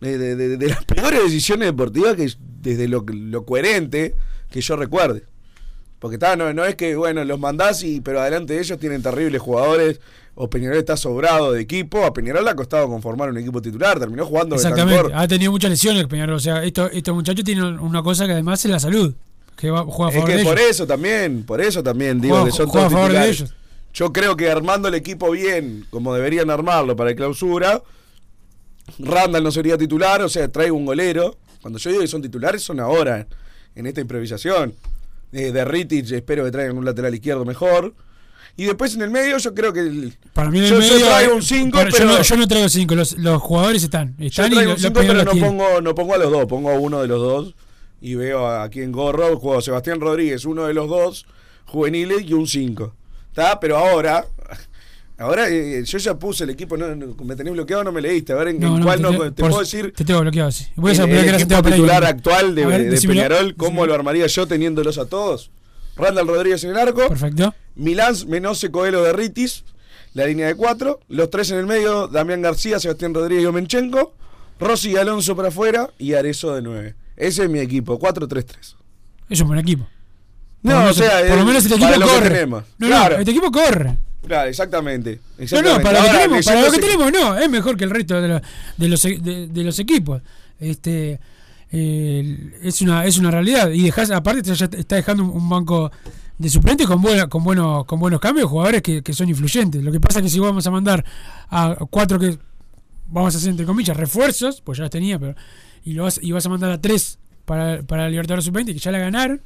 [0.00, 4.14] de las peores decisiones deportivas que desde lo, lo coherente
[4.50, 5.24] que yo recuerde.
[5.98, 9.02] Porque está, no, no es que, bueno, los mandás, y, pero adelante de ellos tienen
[9.02, 10.00] terribles jugadores,
[10.34, 12.04] o Peñarol está sobrado de equipo.
[12.04, 15.02] A Peñarol le ha costado conformar un equipo titular, terminó jugando Exactamente.
[15.02, 15.18] Betancor.
[15.22, 16.36] Ha tenido muchas lesiones Peñarol.
[16.36, 19.14] O sea, esto- estos muchachos tienen una cosa que además es la salud.
[19.56, 20.70] Que va, juega a Es favor que de por ellos.
[20.70, 23.40] eso también, por eso también digo Juega- que son juega todos a favor de titulares.
[23.40, 23.54] ellos.
[23.94, 27.82] Yo creo que armando el equipo bien, como deberían armarlo para el clausura,
[28.98, 31.36] Randall no sería titular, o sea, traigo un golero.
[31.62, 33.26] Cuando yo digo que son titulares, son ahora,
[33.74, 34.74] en esta improvisación.
[35.32, 37.94] Eh, de Ritic espero que traigan un lateral izquierdo mejor.
[38.58, 39.80] Y después en el medio yo creo que...
[39.80, 42.04] el- Para mí en el yo, yo medio, traigo eh, un 5, para- pero...
[42.06, 44.14] yo, no, yo no traigo 5, los, los jugadores están.
[44.18, 45.50] Yo Están y traigo un 5, Peñarol pero no tienen.
[45.58, 47.54] pongo, no pongo a los dos, pongo a uno de los dos.
[48.00, 51.26] Y veo a- aquí en Gorro, juego Sebastián Rodríguez, uno de los dos
[51.66, 52.94] juveniles y un 5.
[53.28, 53.60] ¿Está?
[53.60, 54.24] Pero ahora,
[55.18, 58.32] ahora eh, yo ya puse el equipo, no, no, me tenés bloqueado, no me leíste.
[58.32, 59.92] A ver en, en cuál no, te puedo decir.
[59.96, 60.66] Te tengo bloqueado, sí.
[60.76, 63.94] Voy a el, saber el era equipo titular actual de, ver, de Peñarol, ¿cómo lo
[63.94, 65.50] armaría yo teniéndolos a todos?
[65.96, 67.08] Randall Rodríguez en el arco.
[67.08, 67.54] Perfecto.
[67.74, 69.64] Milán, Menose, Coelho de Ritis,
[70.14, 71.00] la línea de cuatro.
[71.08, 74.14] Los tres en el medio, Damián García, Sebastián Rodríguez y Omenchenko.
[74.58, 76.94] Rossi y Alonso para afuera y Arezo de nueve.
[77.16, 78.74] Ese es mi equipo, 4-3-3.
[79.28, 79.86] Es un buen equipo.
[80.62, 82.46] No, o sea, por lo menos este para equipo corre.
[82.46, 83.14] No, Claro.
[83.14, 83.96] no, este equipo corre.
[84.26, 85.20] Claro, exactamente.
[85.38, 85.82] No, no, exactamente.
[85.82, 88.20] para lo que Ahora, tenemos, para lo que tenemos no, es mejor que el resto
[88.20, 88.42] de, los-
[88.76, 90.20] de los, e- de, de los equipos.
[90.58, 91.20] Este
[91.72, 95.90] eh, es una es una realidad y dejas aparte ya está dejando un, banco
[96.38, 99.82] de suplentes con buena, con buenos con buenos cambios, jugadores que, que son influyentes.
[99.82, 101.04] Lo que pasa es que si vamos a mandar
[101.50, 102.38] a cuatro que
[103.08, 105.34] vamos a hacer entre comillas refuerzos, pues ya los tenía, pero
[105.84, 108.90] y lo vas y vas a mandar a tres para para Libertadores sub-20 que ya
[108.92, 109.40] la ganaron.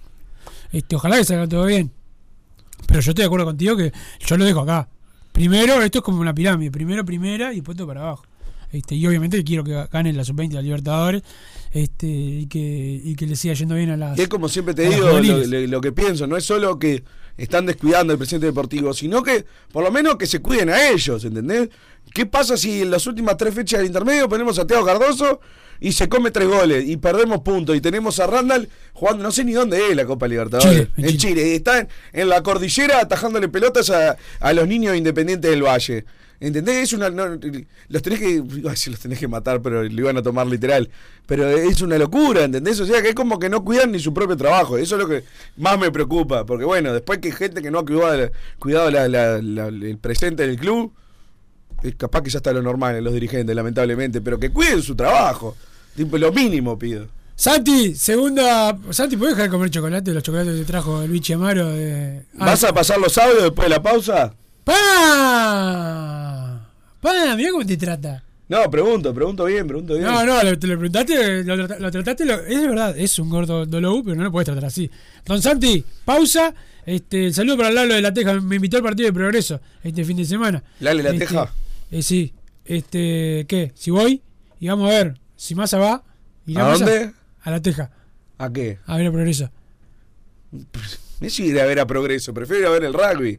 [0.73, 1.91] Este, ojalá que salga todo bien.
[2.87, 3.93] Pero yo estoy de acuerdo contigo que
[4.27, 4.89] yo lo dejo acá.
[5.33, 6.71] Primero, esto es como una pirámide.
[6.71, 8.25] Primero, primera y todo para abajo.
[8.73, 11.23] Este, y obviamente quiero que ganen la sub-20 la Libertadores
[11.73, 14.17] este, y, que, y que le siga yendo bien a las.
[14.17, 15.49] Que es como siempre te digo, lo, juveniles.
[15.49, 17.03] lo- lo que pienso, no es solo que
[17.37, 21.25] están descuidando el presente deportivo, sino que por lo menos que se cuiden a ellos,
[21.25, 21.69] ¿entendés?
[22.15, 25.41] ¿Qué pasa si en las últimas tres fechas del intermedio ponemos a Teo Cardoso
[25.81, 29.45] y se come tres goles y perdemos puntos y tenemos a Randall jugando, no sé
[29.45, 33.01] ni dónde es la Copa Libertadores, Chile, en Chile, y está en, en la cordillera
[33.01, 36.05] atajándole pelotas a, a los niños independientes del Valle.
[36.43, 36.85] ¿Entendés?
[36.85, 37.39] Es una, no,
[37.89, 38.43] los tenés que.
[38.63, 40.89] Los tenés que matar, pero lo iban a tomar literal.
[41.27, 42.81] Pero es una locura, ¿entendés?
[42.81, 44.79] O sea, que es como que no cuidan ni su propio trabajo.
[44.79, 45.23] Eso es lo que
[45.59, 46.47] más me preocupa.
[46.47, 49.99] Porque bueno, después que hay gente que no ha cuidado, cuidado la- la- la- el
[49.99, 50.95] presente del club,
[51.97, 54.21] capaz que ya está lo normal en los dirigentes, lamentablemente.
[54.21, 55.57] Pero que cuiden su trabajo.
[55.97, 57.07] Tipo, lo mínimo pido.
[57.35, 58.77] Santi, segunda.
[58.91, 60.13] Santi, ¿puedes dejar de comer chocolate?
[60.13, 61.69] Los chocolates que te trajo Luigi Amaro.
[61.71, 62.23] De...
[62.39, 64.35] Ah, ¿Vas a pasar los audios después de la pausa?
[64.65, 66.61] ¡Pa!
[67.01, 67.37] ¡Pa!
[67.37, 68.23] Mira cómo te trata.
[68.49, 70.05] No, pregunto, pregunto bien, pregunto bien.
[70.07, 73.65] No, no, lo, te lo preguntaste, lo, lo trataste, lo- es verdad, es un gordo
[73.65, 74.91] dolou, pero no lo puedes tratar así.
[75.25, 76.53] Don Santi, pausa.
[76.85, 80.17] Este, saludo para Lalo de la Teja, me invitó al partido de progreso este fin
[80.17, 80.63] de semana.
[80.81, 81.53] ¿Lalo de la Este, Teja?
[81.91, 82.35] Eh, sí.
[82.65, 83.73] Este, ¿qué?
[83.75, 84.23] Si voy,
[84.61, 86.05] y vamos a ver, si Massa va.
[86.47, 87.13] ¿irá ¿A dónde?
[87.43, 87.91] A la Teja,
[88.39, 88.79] ¿A qué?
[88.87, 89.51] a ver el progreso.
[91.21, 93.39] Messi ir a ver a Progreso, prefiero ir a ver el rugby.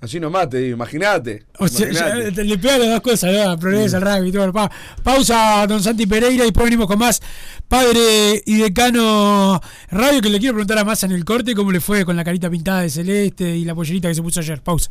[0.00, 1.44] Así nomás te digo, imagínate.
[1.58, 3.58] O sea, ya, le pegan las dos cosas, ¿no?
[3.58, 4.50] Progreso, el rugby, todo.
[4.52, 4.70] Pa-
[5.02, 7.20] pausa, don Santi Pereira, y después venimos con más
[7.68, 11.80] padre y decano radio, que le quiero preguntar a Massa en el corte cómo le
[11.80, 14.62] fue con la carita pintada de celeste y la pollerita que se puso ayer.
[14.62, 14.90] Pausa.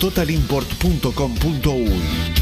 [0.01, 2.41] www.totalimport.com.uy.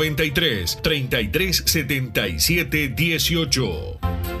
[0.01, 4.40] 093 3377 18.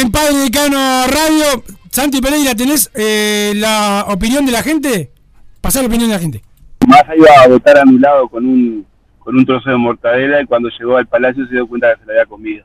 [0.00, 1.62] En Padre Decano Radio.
[1.90, 5.12] Santi Pereira, ¿tenés eh, la opinión de la gente?
[5.60, 6.42] Pasar la opinión de la gente.
[6.86, 8.86] Más iba a votar anulado con un,
[9.18, 12.06] con un trozo de mortadela y cuando llegó al palacio se dio cuenta que se
[12.06, 12.64] lo había comido.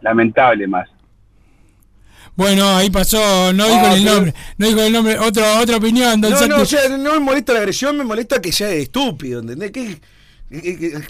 [0.00, 0.88] Lamentable más.
[2.34, 5.18] Bueno, ahí pasó, no dijo Ah, el pero- nombre, no dijo el nombre.
[5.18, 6.54] Otro, otra opinión, don No, Santi.
[6.56, 9.70] no, o sea, no me molesta la agresión, me molesta que sea estúpido, ¿entendés?
[9.70, 10.00] Que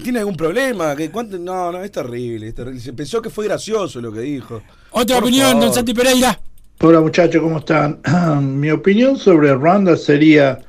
[0.03, 2.81] tiene algún problema, que cuánto, no, no, es terrible, es terrible.
[2.81, 4.63] Se pensó que fue gracioso lo que dijo.
[4.91, 5.65] Otra Por opinión, favor.
[5.65, 6.39] don Santi Pereira.
[6.81, 8.01] Hola muchachos, ¿cómo están?
[8.61, 10.61] Mi opinión sobre Randa sería,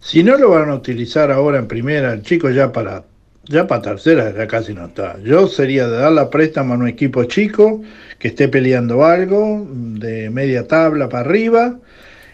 [0.00, 3.04] si no lo van a utilizar ahora en primera, el chico ya para,
[3.44, 5.18] ya para tercera ya casi no está.
[5.22, 7.82] Yo sería de dar la préstamo a un equipo chico
[8.18, 11.78] que esté peleando algo, de media tabla para arriba,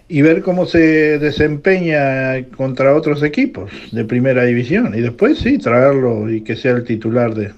[0.09, 4.95] y ver cómo se desempeña contra otros equipos de primera división.
[4.95, 7.53] Y después sí, traerlo y que sea el titular de,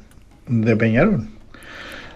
[0.46, 1.28] de Peñarol.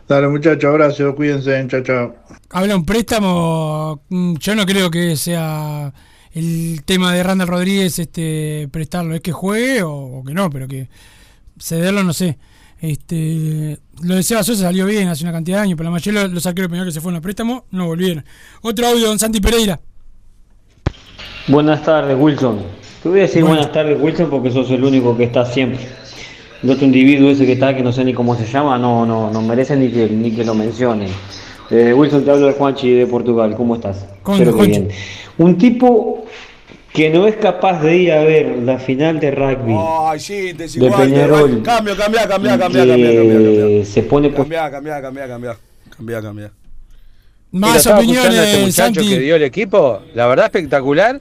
[0.09, 2.17] Dale muchachos, abrazo, cuídense, chao, chao.
[2.51, 4.03] Habla un préstamo.
[4.09, 5.93] mm, Yo no creo que sea
[6.33, 9.15] el tema de Randall Rodríguez este prestarlo.
[9.15, 10.89] Es que juegue o, que no, pero que
[11.59, 12.39] cederlo no sé.
[12.81, 16.23] Este, lo de Seba Sosa salió bien hace una cantidad de años, pero la mayoría
[16.23, 18.25] de los arqueros de que se fueron a préstamo no volvieron.
[18.63, 19.81] Otro audio, don Santi Pereira.
[21.49, 22.61] Buenas tardes, Wilson.
[23.03, 25.81] Te voy a decir buenas tardes, Wilson, porque sos el único que está siempre.
[26.63, 29.31] El otro individuo ese que está, que no sé ni cómo se llama, no, no,
[29.31, 31.09] no merece ni que, ni que lo mencionen.
[31.71, 33.55] Eh, Wilson, te hablo de Juanchi de Portugal.
[33.57, 34.07] ¿Cómo estás?
[34.23, 34.89] ¿Cómo Espero que bien.
[35.39, 36.27] Un tipo
[36.93, 40.55] que no es capaz de ir a ver la final de rugby Ay, sí, de
[40.55, 41.09] desigual.
[41.09, 41.63] Peñarol.
[41.63, 43.67] Cambio, cambia, cambia, cambia, cambia, cambia, cambia.
[43.67, 45.57] que se pone por Cambia, cambia, cambia, cambia.
[45.97, 46.53] Cambia, cambia.
[47.53, 49.09] Más opiniones, este muchacho Santi.
[49.09, 51.21] que dio el equipo, la verdad espectacular,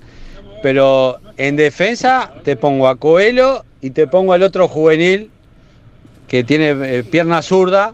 [0.62, 5.32] pero en defensa te pongo a Coelho y te pongo al otro juvenil
[6.28, 7.93] que tiene eh, pierna zurda,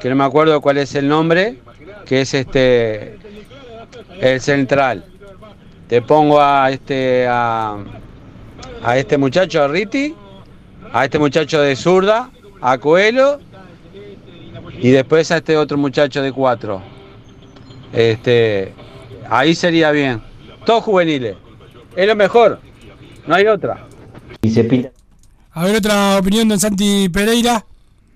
[0.00, 1.58] que no me acuerdo cuál es el nombre,
[2.06, 3.18] que es este
[4.20, 5.04] el central.
[5.88, 7.76] Te pongo a este a,
[8.96, 10.14] este muchacho a Riti,
[10.92, 12.30] a este muchacho de zurda,
[12.60, 13.38] a Coelho
[14.80, 16.82] y después a este otro muchacho de cuatro.
[17.92, 18.72] Este,
[19.28, 20.22] ahí sería bien.
[20.64, 21.36] Todos juveniles.
[21.96, 22.58] Es lo mejor.
[23.26, 23.86] No hay otra.
[24.42, 24.90] y se pinta.
[25.52, 27.64] A ver, otra opinión, don Santi Pereira.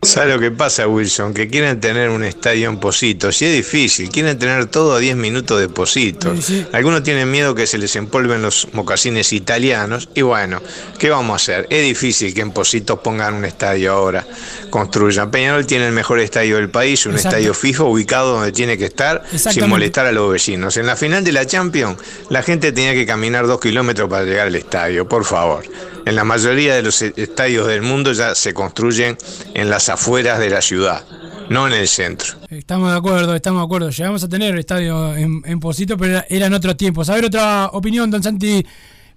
[0.03, 1.35] ¿Sabes lo que pasa, Wilson?
[1.35, 4.09] Que quieren tener un estadio en Positos y es difícil.
[4.09, 6.49] Quieren tener todo a 10 minutos de Positos.
[6.73, 10.09] Algunos tienen miedo que se les empolven los mocasines italianos.
[10.15, 10.63] Y bueno,
[11.01, 11.67] ¿qué vamos a hacer?
[11.71, 14.25] Es difícil que en Positos pongan un estadio ahora.
[14.71, 15.31] Construyan.
[15.31, 17.39] Peñarol tiene el mejor estadio del país, un Exacto.
[17.39, 20.77] estadio fijo, ubicado donde tiene que estar, sin molestar a los vecinos.
[20.77, 21.99] En la final de la Champions,
[22.31, 25.65] la gente tenía que caminar dos kilómetros para llegar al estadio, por favor.
[26.07, 29.17] En la mayoría de los e- estadios del mundo ya se construyen
[29.55, 31.05] en las afueras de la ciudad,
[31.51, 32.37] no en el centro.
[32.49, 33.91] Estamos de acuerdo, estamos de acuerdo.
[33.91, 37.11] Llegamos a tener estadio en, en Posito, pero era- eran otros tiempos.
[37.11, 38.65] A ver, otra opinión, don Santi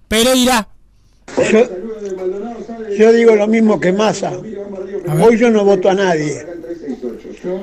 [0.08, 0.68] Pereira.
[1.52, 1.60] Yo,
[2.98, 4.32] yo digo lo mismo que Massa.
[5.22, 6.44] Hoy yo no voto a nadie.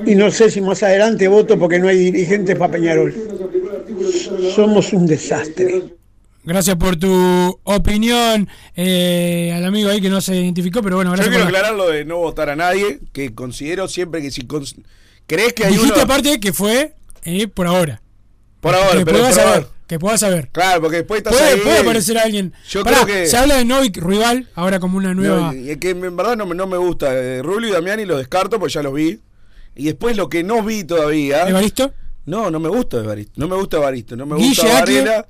[0.06, 3.14] Y no sé si más adelante voto porque no hay dirigentes para Peñarol.
[4.56, 5.97] Somos un desastre.
[6.48, 11.16] Gracias por tu opinión eh, al amigo ahí que no se identificó, pero bueno, Yo
[11.18, 14.32] gracias quiero por la- aclarar lo de no votar a nadie, que considero siempre que
[14.32, 14.76] si cons-
[15.26, 16.04] crees que hay Dijiste uno...
[16.04, 16.94] aparte que fue
[17.24, 18.02] eh, por ahora.
[18.62, 19.68] Por ahora, que pero puedas por saber, ahora.
[19.88, 20.50] que puedas saber.
[20.54, 22.54] Claro, porque después estás Puede, ahí, puede aparecer alguien.
[22.70, 23.28] Yo Pará, creo que...
[23.28, 25.52] Se habla de Novik rival ahora como una nueva.
[25.52, 27.14] No, y es que en verdad no, me- no me gusta.
[27.14, 29.20] Eh, Rulio y Damiani los descarto porque ya los vi.
[29.76, 31.48] Y después lo que no vi todavía.
[31.50, 31.94] ¿Evaristo?
[32.26, 33.34] No, no me gusta Evaristo.
[33.36, 34.16] No me gusta Evaristo.
[34.16, 34.64] No me gusta.
[34.66, 35.28] Varela.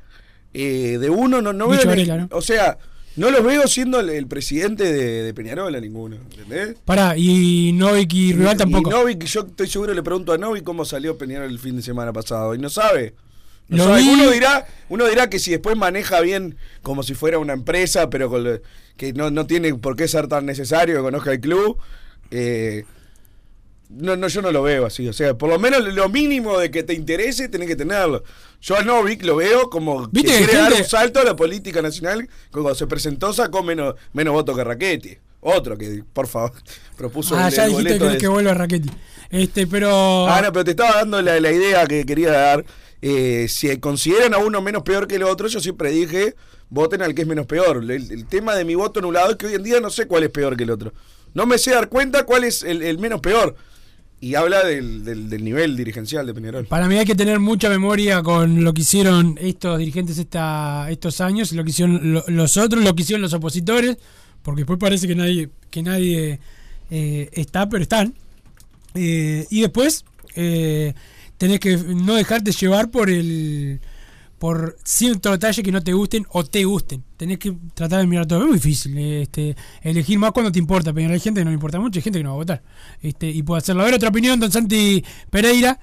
[0.59, 1.85] Eh, de uno no, no veo.
[1.85, 2.29] Varela, ¿no?
[2.31, 2.77] O sea,
[3.15, 6.15] no los veo siendo el, el presidente de, de Peñarol a ninguno.
[6.31, 6.75] ¿Entendés?
[6.83, 8.89] Pará, y Novik y rival Y- tampoco.
[8.89, 11.81] Y Novik, yo estoy seguro, le pregunto a Novik cómo salió Peñarol el fin de
[11.83, 12.55] semana pasado.
[12.55, 13.13] Y no sabe.
[13.67, 14.01] No sabe.
[14.03, 18.29] Uno dirá, uno dirá que si después maneja bien como si fuera una empresa, pero
[18.29, 18.59] con lo-
[18.95, 21.77] que no, no tiene por qué ser tan necesario que conozca el club.
[22.31, 22.83] eh,
[23.89, 25.07] no, no, yo no lo veo así.
[25.07, 28.23] O sea, por lo menos lo mínimo de que te interese, tenés que tenerlo.
[28.61, 31.81] Yo a Novik lo veo como ¿Viste que quiere dar un salto a la política
[31.81, 32.27] nacional.
[32.51, 35.17] Cuando se presentó sacó menos, menos votos que Raquetti.
[35.39, 36.51] Otro que, por favor,
[36.97, 38.89] propuso Ah, el- ya el dijiste que, de- que vuelva Raquetti.
[39.29, 40.27] Este, pero.
[40.27, 42.65] Ah, no, pero te estaba dando la, la idea que quería dar.
[43.01, 46.33] Eh, si consideran a uno menos peor que el otro, yo siempre dije,
[46.69, 47.77] voten al que es menos peor.
[47.77, 50.23] El, el tema de mi voto anulado es que hoy en día no sé cuál
[50.23, 50.93] es peor que el otro.
[51.35, 53.55] No me sé dar cuenta cuál es el, el menos peor.
[54.19, 56.65] Y habla del, del- nivel dirigencial de Peñarol.
[56.65, 61.21] Para mí hay que tener mucha memoria con lo que hicieron estos dirigentes esta, estos
[61.21, 63.97] años, lo que hicieron lo- los otros, lo que hicieron los opositores,
[64.41, 66.39] porque después parece que nadie, que nadie
[66.89, 68.15] eh, está, pero están.
[68.95, 70.03] Eh, y después
[70.35, 70.95] eh,
[71.37, 73.79] tenés que no dejarte llevar por el
[74.39, 77.03] por ciertos detalles que no te gusten o te gusten.
[77.17, 78.41] Tenés que tratar de mirar todo.
[78.41, 80.93] Es muy difícil este, elegir más cuando te importa.
[80.93, 82.61] Pero hay gente que no le importa mucho, hay gente que no va a votar.
[83.01, 83.81] Este, y puede hacerlo.
[83.81, 85.79] A ver, otra opinión, don Santi Pereira.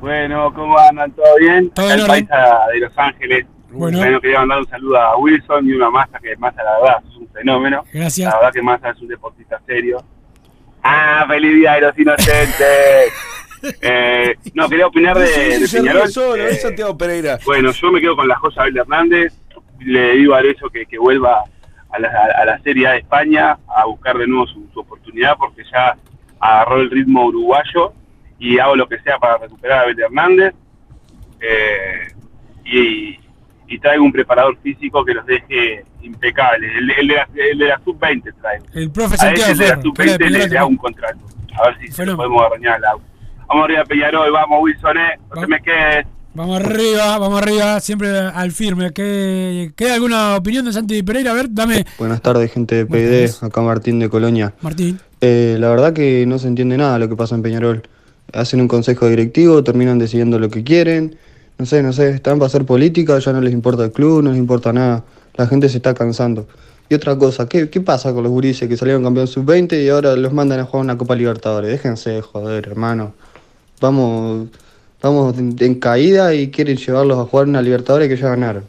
[0.00, 1.12] Bueno, ¿cómo andan?
[1.12, 1.70] ¿Todo bien?
[1.70, 3.46] Todo el paisa de Los Ángeles.
[3.70, 3.98] Bueno.
[3.98, 4.20] Bueno.
[4.20, 7.28] quería mandar un saludo a Wilson y una masa que Massa, la verdad, es un
[7.28, 7.84] fenómeno.
[7.92, 8.32] Gracias.
[8.32, 10.02] La verdad que Massa es un deportista serio.
[10.82, 13.12] ¡Ah, feliz día de los inocentes!
[13.82, 16.08] eh, no, quería opinar de, Sí, sí, de se Peñarol.
[16.10, 17.38] solo, Eh, Santiago Pereira.
[17.44, 19.32] Bueno, yo me quedo con la joya Abel Hernández.
[19.80, 21.44] Le digo a Arezzo que, que vuelva
[21.90, 22.08] a la,
[22.40, 25.96] a la Serie A de España a buscar de nuevo su, su oportunidad porque ya
[26.38, 27.92] agarró el ritmo uruguayo
[28.38, 30.54] y hago lo que sea para recuperar a Abel Hernández.
[31.40, 32.12] Eh,
[32.64, 33.18] y,
[33.68, 36.70] y traigo un preparador físico que los deje impecables.
[36.76, 38.64] El, el de la, el de la sub-20 traigo.
[38.74, 40.68] El profe A Santiago ese de la Ferro, que era de sub-20 le, le hago
[40.68, 41.18] un contrato.
[41.58, 43.04] A ver si se lo podemos arreñar al auto.
[43.50, 45.18] Vamos arriba Peñarol, vamos Wilson, eh.
[45.34, 46.06] No te me quedes.
[46.32, 48.92] Vamos arriba, vamos arriba, siempre al firme.
[48.92, 51.32] ¿Qué- ¿Queda alguna opinión de Santi Pereira?
[51.32, 54.54] A ver, dame, Buenas tardes, gente de PD, acá Martín de Colonia.
[54.62, 55.00] Martín.
[55.20, 57.82] Eh, la verdad que no se entiende nada lo que pasa en Peñarol.
[58.32, 61.16] Hacen un consejo directivo, terminan decidiendo lo que quieren.
[61.58, 64.30] No sé, no sé, están para hacer política, ya no les importa el club, no
[64.30, 65.02] les importa nada.
[65.34, 66.46] La gente se está cansando.
[66.88, 70.14] Y otra cosa, ¿qué, qué pasa con los gurises que salieron campeón sub-20 y ahora
[70.14, 71.70] los mandan a jugar una Copa Libertadores?
[71.70, 73.14] Déjense de joder, hermano.
[73.80, 74.48] Vamos,
[75.02, 78.64] vamos en, caída y quieren llevarlos a jugar una Libertadores que ya ganaron.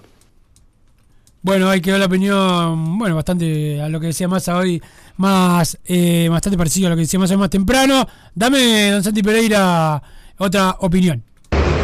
[1.44, 4.82] Bueno, ahí quedó la opinión, bueno, bastante a lo que decía Massa hoy,
[5.18, 8.08] más, eh, bastante parecido a lo que decía Massa más temprano.
[8.36, 10.02] Dame, don Santi Pereira,
[10.38, 11.24] otra opinión.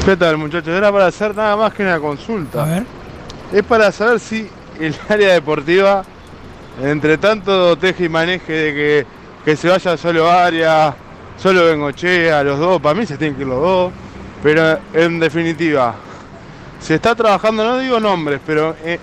[0.06, 0.70] ¿Qué tal muchachos?
[0.70, 2.64] Era para hacer nada más que una consulta.
[2.64, 2.84] A ver.
[3.52, 4.48] Es para saber si
[4.80, 6.06] el área deportiva,
[6.82, 9.06] entre tanto teje y maneje de que,
[9.44, 10.96] que se vaya solo área,
[11.38, 13.94] solo Bengochea, los dos, para mí se tienen que ir los dos,
[14.44, 15.96] pero en definitiva,
[16.80, 19.00] se está trabajando, no digo nombres, pero en,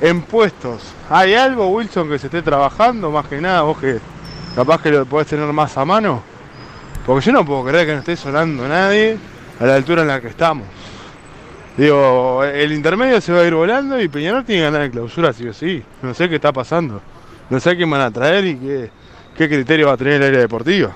[0.00, 0.82] en puestos.
[1.10, 3.10] ¿Hay algo, Wilson, que se esté trabajando?
[3.10, 3.98] Más que nada, vos que
[4.54, 6.22] capaz que lo podés tener más a mano.
[7.04, 9.16] Porque yo no puedo creer que no esté sonando nadie
[9.60, 10.66] a la altura en la que estamos.
[11.76, 15.32] Digo, el intermedio se va a ir volando y Peñarol tiene que ganar en clausura
[15.32, 15.82] sí o sí.
[16.02, 17.00] No sé qué está pasando.
[17.50, 18.90] No sé a quién van a traer y qué,
[19.36, 20.94] qué criterio va a tener el área deportiva.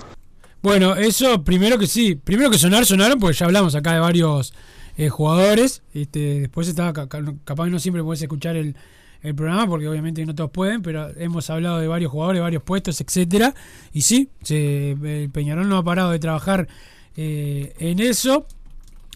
[0.63, 4.53] Bueno, eso primero que sí, primero que sonar, sonaron, porque ya hablamos acá de varios
[4.99, 5.83] eh, jugadores.
[5.95, 8.77] Este, después estaba, ca- ca- capaz no siempre podés escuchar el,
[9.23, 13.01] el programa, porque obviamente no todos pueden, pero hemos hablado de varios jugadores, varios puestos,
[13.01, 13.55] etcétera
[13.95, 16.69] Y sí, se, el Peñarol no ha parado de trabajar
[17.17, 18.47] eh, en eso.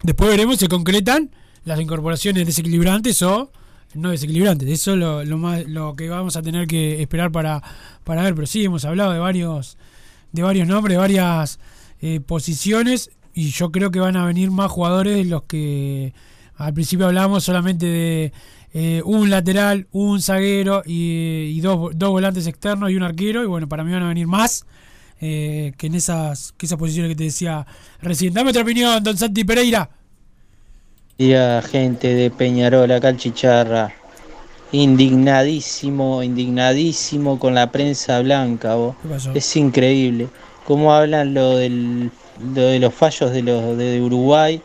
[0.03, 1.31] Después veremos si concretan
[1.67, 3.51] las incorporaciones desequilibrantes o
[3.95, 4.69] no desequilibrantes.
[4.69, 7.63] Eso es lo, lo, más, lo que vamos a tener que esperar para,
[8.03, 8.35] para ver.
[8.35, 9.79] Pero sí, hemos hablado de varios,
[10.35, 11.59] de varios nombres, varias
[12.03, 13.11] eh, posiciones.
[13.35, 16.15] Y yo creo que van a venir más jugadores de los que
[16.57, 18.33] al principio hablábamos solamente de
[18.75, 23.43] eh, un lateral, un zaguero y, y dos, dos volantes externos y un arquero.
[23.43, 24.67] Y bueno, para mí van a venir más.
[25.21, 27.67] eh, que en esas que esas posiciones que te decía
[28.03, 28.35] recién.
[28.35, 29.91] Dame otra opinión, don Santi Pereira.
[31.19, 33.93] Día gente de Peñarol, acá el Chicharra.
[34.75, 38.97] Indignadísimo, indignadísimo con la prensa blanca, vos.
[39.01, 39.31] ¿Qué pasó?
[39.33, 40.29] Es increíble.
[40.67, 42.11] Cómo hablan lo, del,
[42.55, 44.61] lo de los fallos de, los, de Uruguay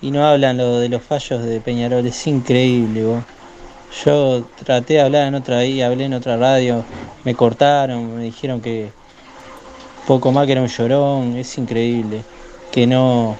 [0.00, 2.06] y no hablan lo de los fallos de Peñarol.
[2.06, 3.24] Es increíble, vos.
[4.04, 6.84] Yo traté de hablar en otra ahí, hablé en otra radio,
[7.24, 8.92] me cortaron, me dijeron que
[10.06, 12.22] poco más que era un llorón, es increíble.
[12.70, 13.36] Que no,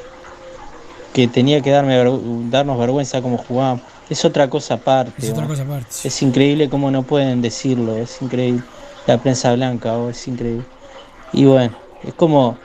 [1.13, 2.03] que tenía que darme
[2.51, 3.85] darnos vergüenza como jugábamos.
[4.11, 5.27] Es otra cosa aparte.
[5.27, 5.87] Es otra cosa aparte.
[6.05, 8.63] Es increíble cómo no pueden decirlo, es increíble.
[9.07, 10.65] La prensa blanca, oh, es increíble.
[11.33, 12.59] Y bueno, es como,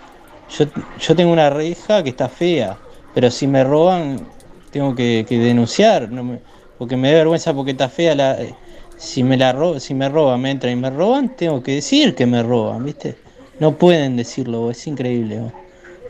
[0.58, 0.66] yo,
[1.00, 2.78] yo tengo una reja que está fea,
[3.14, 4.28] pero si me roban,
[4.72, 6.40] tengo que, que denunciar, no me-
[6.78, 8.16] porque me da vergüenza porque está fea.
[8.16, 8.56] La, eh,
[8.98, 12.16] si me la ro- si me roban, me entran y me roban, tengo que decir
[12.16, 13.16] que me roban, ¿viste?
[13.60, 15.42] No pueden decirlo, es increíble.
[15.42, 15.52] oh.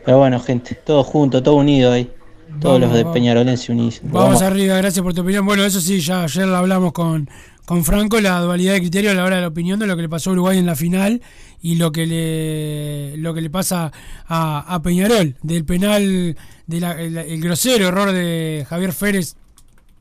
[0.04, 2.15] Pero bueno, gente, todos juntos, todos unidos ahí.
[2.60, 3.14] Todos Vamos, los de vamos.
[3.14, 4.00] Peñarolense unidos.
[4.04, 5.44] Vamos arriba, gracias por tu opinión.
[5.44, 7.28] Bueno, eso sí, ya ayer lo hablamos con,
[7.64, 10.02] con Franco, la dualidad de criterio a la hora de la opinión de lo que
[10.02, 11.20] le pasó a Uruguay en la final
[11.60, 13.92] y lo que le lo que le pasa
[14.26, 16.36] a, a Peñarol, del penal,
[16.66, 19.36] del el, el grosero error de Javier Férez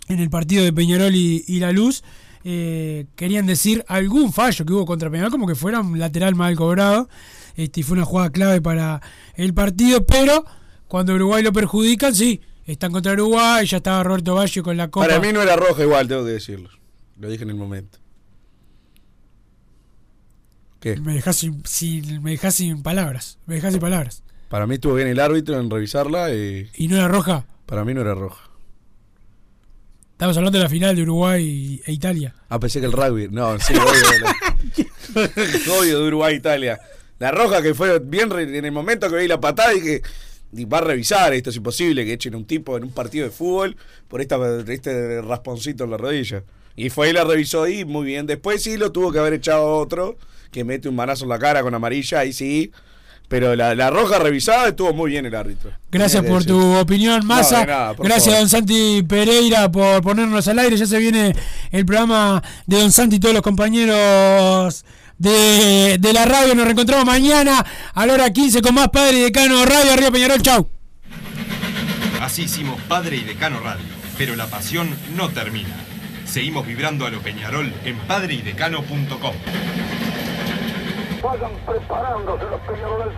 [0.08, 2.04] en el partido de Peñarol y, y La Luz.
[2.44, 6.56] eh, querían decir algún fallo que hubo contra Peñarol, como que fuera un lateral mal
[6.56, 7.10] cobrado,
[7.58, 9.02] este, y fue una jugada clave para
[9.36, 10.46] el partido, pero
[10.88, 15.08] cuando Uruguay lo perjudican, sí, están contra Uruguay, ya estaba Roberto Baggio con la copa.
[15.08, 16.70] Para mí no era roja igual, tengo que decirlo.
[17.20, 18.00] Lo dije en el momento.
[20.80, 20.98] ¿Qué?
[20.98, 24.24] Me dejas sin, sin- me dejás sin palabras, me dejás sin palabras.
[24.50, 27.46] Para mí estuvo bien el árbitro en revisarla y ¿Y no era roja?
[27.66, 28.50] para mí no era roja.
[30.12, 32.34] Estamos hablando de la final de Uruguay e Italia.
[32.48, 33.28] Ah, pensé que el rugby.
[33.30, 34.88] No, sí, obvio.
[35.80, 36.80] obvio de Uruguay Italia.
[37.20, 40.02] La roja que fue bien en el momento que vi la patada y que
[40.64, 43.32] va a revisar, esto es imposible que echen a un tipo en un partido de
[43.32, 43.76] fútbol
[44.08, 44.38] por esta,
[44.68, 46.44] este rasponcito en la rodilla.
[46.78, 48.26] Y fue y la revisó ahí, muy bien.
[48.28, 50.18] Después sí lo tuvo que haber echado otro,
[50.52, 52.72] que mete un manazo en la cara con amarilla, ahí sí.
[53.28, 55.72] Pero la, la roja revisada estuvo muy bien el árbitro.
[55.92, 57.62] Gracias Tenía por tu opinión, Massa.
[57.62, 58.40] No, nada, Gracias, favor.
[58.42, 60.78] don Santi Pereira, por ponernos al aire.
[60.78, 61.34] Ya se viene
[61.72, 64.86] el programa de don Santi y todos los compañeros
[65.18, 66.56] de, de la radio.
[66.56, 69.94] Nos reencontramos mañana a la hora 15 con más Padre y Decano Radio.
[69.94, 70.70] Arriba Peñarol, chau.
[72.22, 73.86] Así hicimos Padre y Decano Radio,
[74.18, 75.76] pero la pasión no termina.
[76.26, 79.36] Seguimos vibrando a lo Peñarol en padreidecano.com.
[81.24, 83.16] Vayan preparándose los peñaroles.